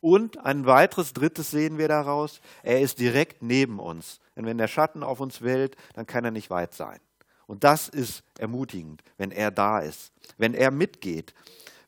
Und 0.00 0.44
ein 0.44 0.66
weiteres 0.66 1.12
drittes 1.12 1.52
sehen 1.52 1.78
wir 1.78 1.86
daraus, 1.86 2.40
er 2.64 2.80
ist 2.80 2.98
direkt 2.98 3.42
neben 3.42 3.78
uns. 3.78 4.18
Denn 4.34 4.46
wenn 4.46 4.58
der 4.58 4.66
Schatten 4.66 5.04
auf 5.04 5.20
uns 5.20 5.42
wählt, 5.42 5.76
dann 5.94 6.06
kann 6.06 6.24
er 6.24 6.32
nicht 6.32 6.50
weit 6.50 6.74
sein. 6.74 6.98
Und 7.46 7.64
das 7.64 7.88
ist 7.88 8.24
ermutigend, 8.38 9.02
wenn 9.16 9.30
er 9.30 9.50
da 9.50 9.78
ist, 9.78 10.12
wenn 10.38 10.54
er 10.54 10.70
mitgeht, 10.70 11.34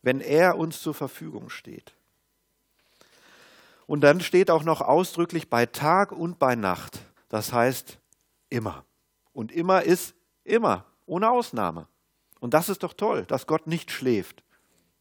wenn 0.03 0.21
er 0.21 0.59
uns 0.59 0.81
zur 0.81 0.95
Verfügung 0.95 1.51
steht. 1.51 1.93
Und 3.87 4.03
dann 4.03 4.21
steht 4.21 4.51
auch 4.51 4.63
noch 4.63 4.81
ausdrücklich 4.81 5.51
bei 5.51 5.67
Tag 5.67 6.13
und 6.13 6.39
bei 6.39 6.55
Nacht. 6.55 7.01
Das 7.29 7.53
heißt 7.53 7.99
immer. 8.49 8.85
Und 9.35 9.53
immer 9.53 9.83
ist 9.83 10.15
immer, 10.45 10.87
ohne 11.05 11.31
Ausnahme. 11.31 11.87
Und 12.41 12.55
das 12.55 12.71
ist 12.71 12.83
doch 12.83 12.95
toll, 12.95 13.27
dass 13.27 13.47
Gott 13.47 13.67
nicht 13.67 13.91
schläft, 13.91 14.43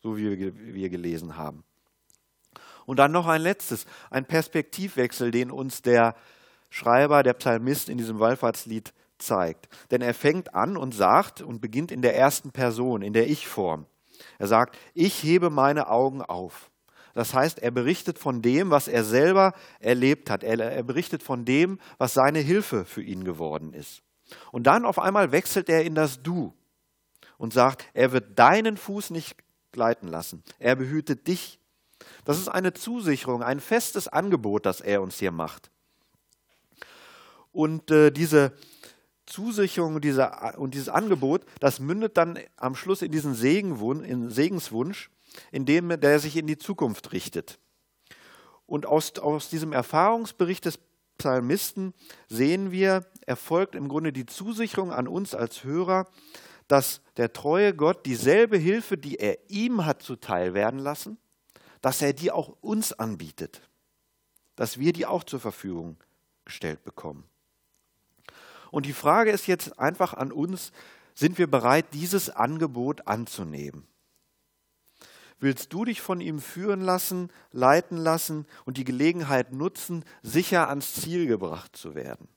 so 0.01 0.17
wie 0.17 0.53
wir 0.53 0.89
gelesen 0.89 1.37
haben. 1.37 1.63
Und 2.85 2.99
dann 2.99 3.13
noch 3.13 3.27
ein 3.27 3.41
letztes, 3.41 3.85
ein 4.09 4.25
Perspektivwechsel, 4.25 5.31
den 5.31 5.51
uns 5.51 5.81
der 5.81 6.15
Schreiber, 6.69 7.23
der 7.23 7.33
Psalmist 7.33 7.87
in 7.87 7.97
diesem 7.97 8.19
Wallfahrtslied 8.19 8.93
zeigt. 9.17 9.69
Denn 9.91 10.01
er 10.01 10.13
fängt 10.13 10.53
an 10.53 10.75
und 10.75 10.93
sagt 10.93 11.41
und 11.41 11.61
beginnt 11.61 11.91
in 11.91 12.01
der 12.01 12.17
ersten 12.17 12.51
Person, 12.51 13.01
in 13.01 13.13
der 13.13 13.29
Ich-Form. 13.29 13.85
Er 14.39 14.47
sagt, 14.47 14.77
ich 14.93 15.23
hebe 15.23 15.49
meine 15.49 15.89
Augen 15.89 16.21
auf. 16.21 16.71
Das 17.13 17.33
heißt, 17.33 17.59
er 17.59 17.71
berichtet 17.71 18.17
von 18.17 18.41
dem, 18.41 18.71
was 18.71 18.87
er 18.87 19.03
selber 19.03 19.53
erlebt 19.79 20.29
hat. 20.29 20.43
Er, 20.43 20.59
er, 20.59 20.83
berichtet 20.83 21.21
von 21.21 21.45
dem, 21.45 21.79
was 21.99 22.13
seine 22.15 22.39
Hilfe 22.39 22.85
für 22.85 23.03
ihn 23.03 23.23
geworden 23.23 23.73
ist. 23.73 24.01
Und 24.51 24.63
dann 24.63 24.85
auf 24.85 24.99
einmal 24.99 25.31
wechselt 25.31 25.69
er 25.69 25.83
in 25.83 25.95
das 25.95 26.21
Du 26.23 26.53
und 27.37 27.53
sagt, 27.53 27.85
er 27.93 28.11
wird 28.11 28.37
deinen 28.39 28.77
Fuß 28.77 29.09
nicht 29.09 29.35
gleiten 29.71 30.07
lassen. 30.07 30.43
Er 30.59 30.75
behütet 30.75 31.27
dich. 31.27 31.59
Das 32.25 32.37
ist 32.37 32.47
eine 32.47 32.73
Zusicherung, 32.73 33.43
ein 33.43 33.59
festes 33.59 34.07
Angebot, 34.07 34.65
das 34.65 34.81
er 34.81 35.01
uns 35.01 35.19
hier 35.19 35.31
macht. 35.31 35.71
Und 37.51 37.91
äh, 37.91 38.11
diese 38.11 38.53
Zusicherung 39.25 39.95
und, 39.95 40.03
diese, 40.03 40.31
und 40.57 40.73
dieses 40.73 40.89
Angebot, 40.89 41.45
das 41.59 41.79
mündet 41.79 42.17
dann 42.17 42.39
am 42.57 42.75
Schluss 42.75 43.01
in 43.01 43.11
diesen 43.11 43.35
Segenwun 43.35 44.03
in 44.03 44.29
Segenswunsch, 44.29 45.09
indem 45.51 45.99
der 45.99 46.19
sich 46.19 46.35
in 46.35 46.47
die 46.47 46.57
Zukunft 46.57 47.11
richtet. 47.13 47.59
Und 48.65 48.85
aus, 48.85 49.17
aus 49.19 49.49
diesem 49.49 49.71
Erfahrungsbericht 49.71 50.65
des 50.65 50.79
Psalmisten 51.17 51.93
sehen 52.27 52.71
wir, 52.71 53.05
erfolgt 53.27 53.75
im 53.75 53.87
Grunde 53.87 54.13
die 54.13 54.25
Zusicherung 54.25 54.91
an 54.91 55.07
uns 55.07 55.35
als 55.35 55.63
Hörer, 55.63 56.07
dass 56.67 57.01
der 57.17 57.33
treue 57.33 57.73
Gott 57.75 58.05
dieselbe 58.05 58.57
Hilfe, 58.57 58.97
die 58.97 59.17
er 59.17 59.37
ihm 59.49 59.85
hat 59.85 60.01
zuteil 60.01 60.53
werden 60.53 60.79
lassen, 60.79 61.17
dass 61.81 62.01
er 62.01 62.13
die 62.13 62.31
auch 62.31 62.55
uns 62.61 62.93
anbietet, 62.93 63.61
dass 64.55 64.79
wir 64.79 64.93
die 64.93 65.05
auch 65.05 65.23
zur 65.23 65.39
Verfügung 65.39 65.97
gestellt 66.45 66.83
bekommen. 66.83 67.25
Und 68.71 68.85
die 68.85 68.93
Frage 68.93 69.31
ist 69.31 69.47
jetzt 69.47 69.77
einfach 69.79 70.13
an 70.13 70.31
uns, 70.31 70.71
sind 71.13 71.37
wir 71.37 71.47
bereit, 71.47 71.85
dieses 71.93 72.29
Angebot 72.29 73.07
anzunehmen? 73.07 73.87
willst 75.43 75.73
du 75.73 75.85
dich 75.85 76.01
von 76.01 76.21
ihm 76.21 76.39
führen 76.39 76.81
lassen, 76.81 77.29
leiten 77.51 77.97
lassen 77.97 78.47
und 78.65 78.77
die 78.77 78.85
Gelegenheit 78.85 79.51
nutzen, 79.51 80.05
sicher 80.23 80.69
ans 80.69 80.95
Ziel 80.95 81.27
gebracht 81.27 81.75
zu 81.75 81.93
werden? 81.93 82.27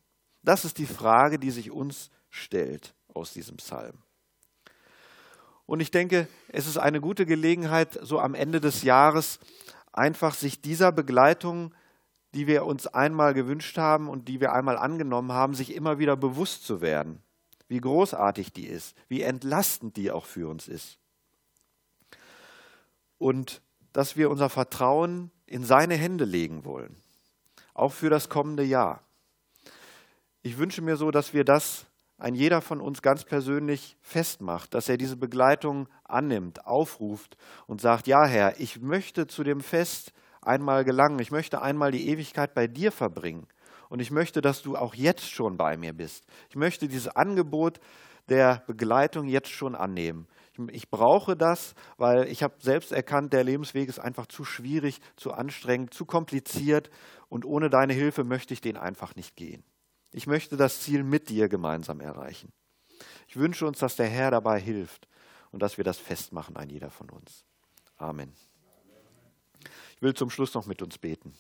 Das 0.47 0.65
ist 0.65 0.79
die 0.79 0.87
Frage, 0.87 1.39
die 1.39 1.51
sich 1.51 1.71
uns 1.71 2.11
stellt 2.31 2.95
aus 3.13 3.33
diesem 3.33 3.57
Psalm. 3.57 3.99
Und 5.67 5.81
ich 5.81 5.91
denke, 5.91 6.29
es 6.49 6.69
ist 6.69 6.79
eine 6.79 7.01
gute 7.01 7.27
Gelegenheit, 7.27 7.99
so 8.01 8.21
am 8.21 8.35
Ende 8.35 8.61
des 8.61 8.83
Jahres 8.83 9.41
einfach 9.93 10.35
sich 10.35 10.63
dieser 10.63 10.93
Begleitung, 10.93 11.75
die 12.33 12.47
wir 12.47 12.65
uns 12.65 12.87
einmal 12.87 13.35
gewünscht 13.35 13.77
haben 13.77 14.09
und 14.09 14.29
die 14.29 14.41
wir 14.41 14.53
einmal 14.53 14.79
angenommen 14.79 15.33
haben, 15.33 15.55
sich 15.55 15.75
immer 15.75 15.99
wieder 15.99 16.17
bewusst 16.17 16.65
zu 16.65 16.81
werden, 16.81 17.21
wie 17.67 17.81
großartig 17.81 18.53
die 18.53 18.69
ist, 18.69 18.97
wie 19.09 19.23
entlastend 19.23 19.97
die 19.97 20.13
auch 20.13 20.27
für 20.27 20.49
uns 20.49 20.69
ist 20.69 20.99
und 23.19 23.63
dass 23.93 24.17
wir 24.17 24.31
unser 24.31 24.49
Vertrauen 24.49 25.31
in 25.47 25.65
seine 25.65 25.97
Hände 25.97 26.25
legen 26.25 26.65
wollen, 26.65 26.97
auch 27.75 27.93
für 27.93 28.11
das 28.11 28.29
kommende 28.29 28.63
Jahr. 28.63 29.06
Ich 30.47 30.59
wünsche 30.59 30.81
mir 30.81 30.95
so, 30.95 31.11
dass 31.11 31.35
wir 31.35 31.43
das 31.43 31.87
ein 32.19 32.37
jeder 32.37 32.61
von 32.61 32.81
uns 32.81 33.03
ganz 33.03 33.25
persönlich 33.25 33.97
festmacht, 34.01 34.75
dass 34.75 34.89
er 34.89 34.97
diese 34.97 35.17
Begleitung 35.17 35.89
annimmt, 36.05 36.65
aufruft 36.67 37.37
und 37.67 37.81
sagt, 37.81 38.07
ja 38.07 38.25
Herr, 38.25 38.61
ich 38.61 38.81
möchte 38.81 39.27
zu 39.27 39.43
dem 39.43 39.59
Fest 39.59 40.13
einmal 40.41 40.85
gelangen, 40.85 41.19
ich 41.19 41.33
möchte 41.33 41.63
einmal 41.63 41.91
die 41.91 42.09
Ewigkeit 42.09 42.55
bei 42.55 42.69
dir 42.69 42.93
verbringen 42.93 43.49
und 43.89 43.99
ich 43.99 44.13
möchte, 44.13 44.41
dass 44.41 44.63
du 44.63 44.77
auch 44.77 44.95
jetzt 44.95 45.29
schon 45.29 45.57
bei 45.57 45.77
mir 45.77 45.93
bist. 45.93 46.25
Ich 46.49 46.55
möchte 46.55 46.87
dieses 46.87 47.09
Angebot 47.09 47.81
der 48.29 48.63
Begleitung 48.69 49.27
jetzt 49.27 49.51
schon 49.51 49.75
annehmen. 49.75 50.29
Ich 50.71 50.91
brauche 50.91 51.37
das, 51.37 51.75
weil 51.97 52.29
ich 52.29 52.45
habe 52.45 52.55
selbst 52.61 52.93
erkannt, 52.93 53.33
der 53.33 53.43
Lebensweg 53.43 53.89
ist 53.89 53.99
einfach 53.99 54.27
zu 54.27 54.45
schwierig, 54.45 55.01
zu 55.17 55.33
anstrengend, 55.33 55.93
zu 55.93 56.05
kompliziert 56.05 56.89
und 57.29 57.45
ohne 57.45 57.69
deine 57.69 57.95
Hilfe 57.95 58.23
möchte 58.23 58.55
ich 58.55 58.61
den 58.61 58.77
einfach 58.77 59.17
nicht 59.17 59.35
gehen. 59.35 59.65
Ich 60.13 60.27
möchte 60.27 60.57
das 60.57 60.81
Ziel 60.81 61.05
mit 61.05 61.29
dir 61.29 61.49
gemeinsam 61.49 62.01
erreichen. 62.01 62.53
Ich 63.29 63.37
wünsche 63.37 63.67
uns, 63.67 63.79
dass 63.79 63.97
der 63.97 64.07
Herr 64.07 64.31
dabei 64.31 64.61
hilft 64.61 65.09
und 65.53 65.61
dass 65.61 65.77
wir 65.77 65.85
das 65.85 65.99
festmachen, 65.99 66.57
ein 66.57 66.71
jeder 66.71 66.91
von 66.91 67.11
uns. 67.11 67.45
Amen. 67.99 68.33
Ich 69.97 70.03
will 70.03 70.15
zum 70.15 70.31
Schluss 70.31 70.55
noch 70.55 70.67
mit 70.67 70.83
uns 70.83 70.99
beten. 70.99 71.35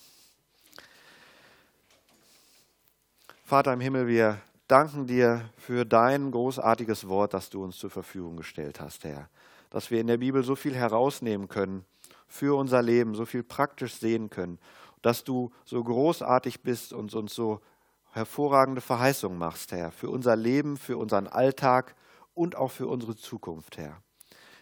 Vater 3.44 3.72
im 3.72 3.80
Himmel, 3.80 4.08
wir 4.08 4.40
danken 4.66 5.06
dir 5.06 5.50
für 5.56 5.84
dein 5.84 6.30
großartiges 6.30 7.06
Wort, 7.08 7.34
das 7.34 7.50
du 7.50 7.62
uns 7.62 7.78
zur 7.78 7.90
Verfügung 7.90 8.36
gestellt 8.36 8.80
hast, 8.80 9.04
Herr. 9.04 9.28
Dass 9.70 9.90
wir 9.90 10.00
in 10.00 10.06
der 10.06 10.16
Bibel 10.16 10.42
so 10.42 10.56
viel 10.56 10.74
herausnehmen 10.74 11.48
können 11.48 11.84
für 12.26 12.58
unser 12.58 12.82
Leben, 12.82 13.14
so 13.14 13.24
viel 13.24 13.42
praktisch 13.42 13.94
sehen 13.94 14.30
können, 14.30 14.58
dass 15.02 15.22
du 15.22 15.52
so 15.64 15.82
großartig 15.84 16.62
bist 16.62 16.92
und 16.92 17.14
uns 17.14 17.34
so 17.34 17.60
hervorragende 18.16 18.80
Verheißungen 18.80 19.38
machst, 19.38 19.72
Herr, 19.72 19.92
für 19.92 20.08
unser 20.08 20.36
Leben, 20.36 20.76
für 20.78 20.96
unseren 20.96 21.26
Alltag 21.26 21.94
und 22.34 22.56
auch 22.56 22.70
für 22.70 22.86
unsere 22.86 23.14
Zukunft, 23.14 23.76
Herr. 23.76 24.00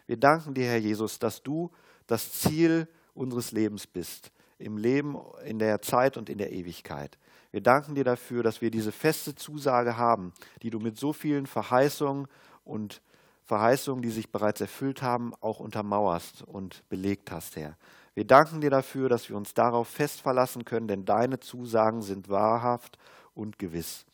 Wir 0.06 0.16
danken 0.16 0.54
dir, 0.54 0.66
Herr 0.66 0.78
Jesus, 0.78 1.18
dass 1.18 1.42
du 1.42 1.70
das 2.06 2.32
Ziel 2.32 2.88
unseres 3.14 3.52
Lebens 3.52 3.86
bist, 3.86 4.32
im 4.58 4.76
Leben, 4.76 5.16
in 5.44 5.58
der 5.58 5.80
Zeit 5.82 6.16
und 6.16 6.28
in 6.28 6.38
der 6.38 6.52
Ewigkeit. 6.52 7.16
Wir 7.52 7.60
danken 7.60 7.94
dir 7.94 8.04
dafür, 8.04 8.42
dass 8.42 8.60
wir 8.60 8.70
diese 8.70 8.92
feste 8.92 9.34
Zusage 9.36 9.96
haben, 9.96 10.32
die 10.62 10.70
du 10.70 10.80
mit 10.80 10.98
so 10.98 11.12
vielen 11.12 11.46
Verheißungen 11.46 12.26
und 12.64 13.00
Verheißungen, 13.44 14.02
die 14.02 14.10
sich 14.10 14.32
bereits 14.32 14.60
erfüllt 14.60 15.02
haben, 15.02 15.32
auch 15.40 15.60
untermauerst 15.60 16.42
und 16.42 16.82
belegt 16.88 17.30
hast, 17.30 17.56
Herr. 17.56 17.76
Wir 18.14 18.24
danken 18.24 18.60
dir 18.60 18.70
dafür, 18.70 19.08
dass 19.08 19.28
wir 19.28 19.36
uns 19.36 19.54
darauf 19.54 19.88
fest 19.88 20.20
verlassen 20.20 20.64
können, 20.64 20.88
denn 20.88 21.04
deine 21.04 21.40
Zusagen 21.40 22.02
sind 22.02 22.28
wahrhaft 22.28 22.98
und 23.34 23.58
gewiss. 23.58 24.06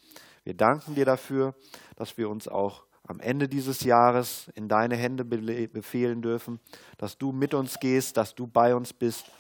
Wir 0.45 0.55
danken 0.55 0.95
dir 0.95 1.05
dafür, 1.05 1.55
dass 1.97 2.17
wir 2.17 2.29
uns 2.29 2.49
auch 2.49 2.85
am 3.07 3.21
Ende 3.21 3.49
dieses 3.49 3.83
Jahres 3.83 4.51
in 4.55 4.69
deine 4.69 4.97
Hände 4.97 5.25
befehlen 5.25 6.23
dürfen, 6.23 6.61
dass 6.97 7.19
du 7.19 7.33
mit 7.33 7.55
uns 7.55 7.81
gehst, 7.81 8.17
dass 8.17 8.35
du 8.35 8.47
bei 8.47 8.75
uns 8.75 8.93
bist 8.93 9.31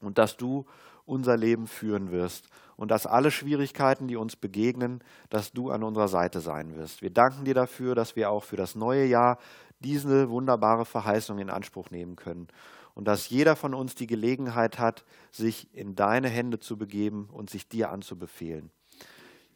und 0.00 0.18
dass 0.18 0.36
du 0.36 0.64
unser 1.04 1.36
Leben 1.36 1.66
führen 1.66 2.10
wirst 2.10 2.48
und 2.76 2.90
dass 2.90 3.06
alle 3.06 3.30
Schwierigkeiten, 3.30 4.08
die 4.08 4.16
uns 4.16 4.36
begegnen, 4.36 5.02
dass 5.30 5.52
du 5.52 5.70
an 5.70 5.82
unserer 5.82 6.08
Seite 6.08 6.40
sein 6.40 6.74
wirst. 6.74 7.02
Wir 7.02 7.10
danken 7.10 7.44
dir 7.44 7.54
dafür, 7.54 7.94
dass 7.94 8.16
wir 8.16 8.30
auch 8.30 8.44
für 8.44 8.56
das 8.56 8.74
neue 8.74 9.04
Jahr 9.04 9.38
diese 9.80 10.30
wunderbare 10.30 10.84
Verheißung 10.84 11.38
in 11.38 11.50
Anspruch 11.50 11.90
nehmen 11.90 12.16
können 12.16 12.48
und 12.94 13.06
dass 13.06 13.28
jeder 13.28 13.56
von 13.56 13.74
uns 13.74 13.94
die 13.94 14.06
Gelegenheit 14.06 14.78
hat, 14.78 15.04
sich 15.30 15.72
in 15.74 15.94
deine 15.94 16.28
Hände 16.28 16.58
zu 16.58 16.78
begeben 16.78 17.28
und 17.30 17.50
sich 17.50 17.68
dir 17.68 17.90
anzubefehlen. 17.90 18.70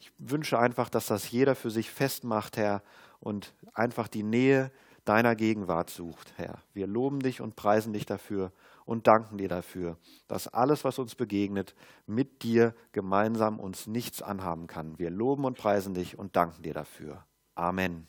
Ich 0.01 0.13
wünsche 0.19 0.59
einfach, 0.59 0.89
dass 0.89 1.07
das 1.07 1.31
jeder 1.31 1.55
für 1.55 1.71
sich 1.71 1.91
festmacht, 1.91 2.57
Herr, 2.57 2.83
und 3.21 3.55
einfach 3.75 4.09
die 4.09 4.23
Nähe 4.23 4.73
deiner 5.05 5.37
Gegenwart 5.37 5.91
sucht, 5.91 6.33
Herr. 6.37 6.63
Wir 6.73 6.87
loben 6.87 7.21
dich 7.21 7.41
und 7.41 7.55
preisen 7.55 7.93
dich 7.93 8.07
dafür 8.07 8.53
und 8.85 9.07
danken 9.07 9.39
dir 9.39 9.49
dafür, 9.49 9.99
dass 10.27 10.49
alles, 10.49 10.85
was 10.85 10.99
uns 10.99 11.15
begegnet, 11.15 11.75
mit 12.07 12.43
dir 12.43 12.75
gemeinsam 12.93 13.61
uns 13.61 13.87
nichts 13.87 14.23
anhaben 14.23 14.67
kann. 14.67 14.99
Wir 14.99 15.11
loben 15.11 15.45
und 15.45 15.57
preisen 15.57 15.95
dich 15.95 16.19
und 16.19 16.35
danken 16.35 16.63
dir 16.63 16.75
dafür. 16.75 17.25
Amen. 17.55 18.07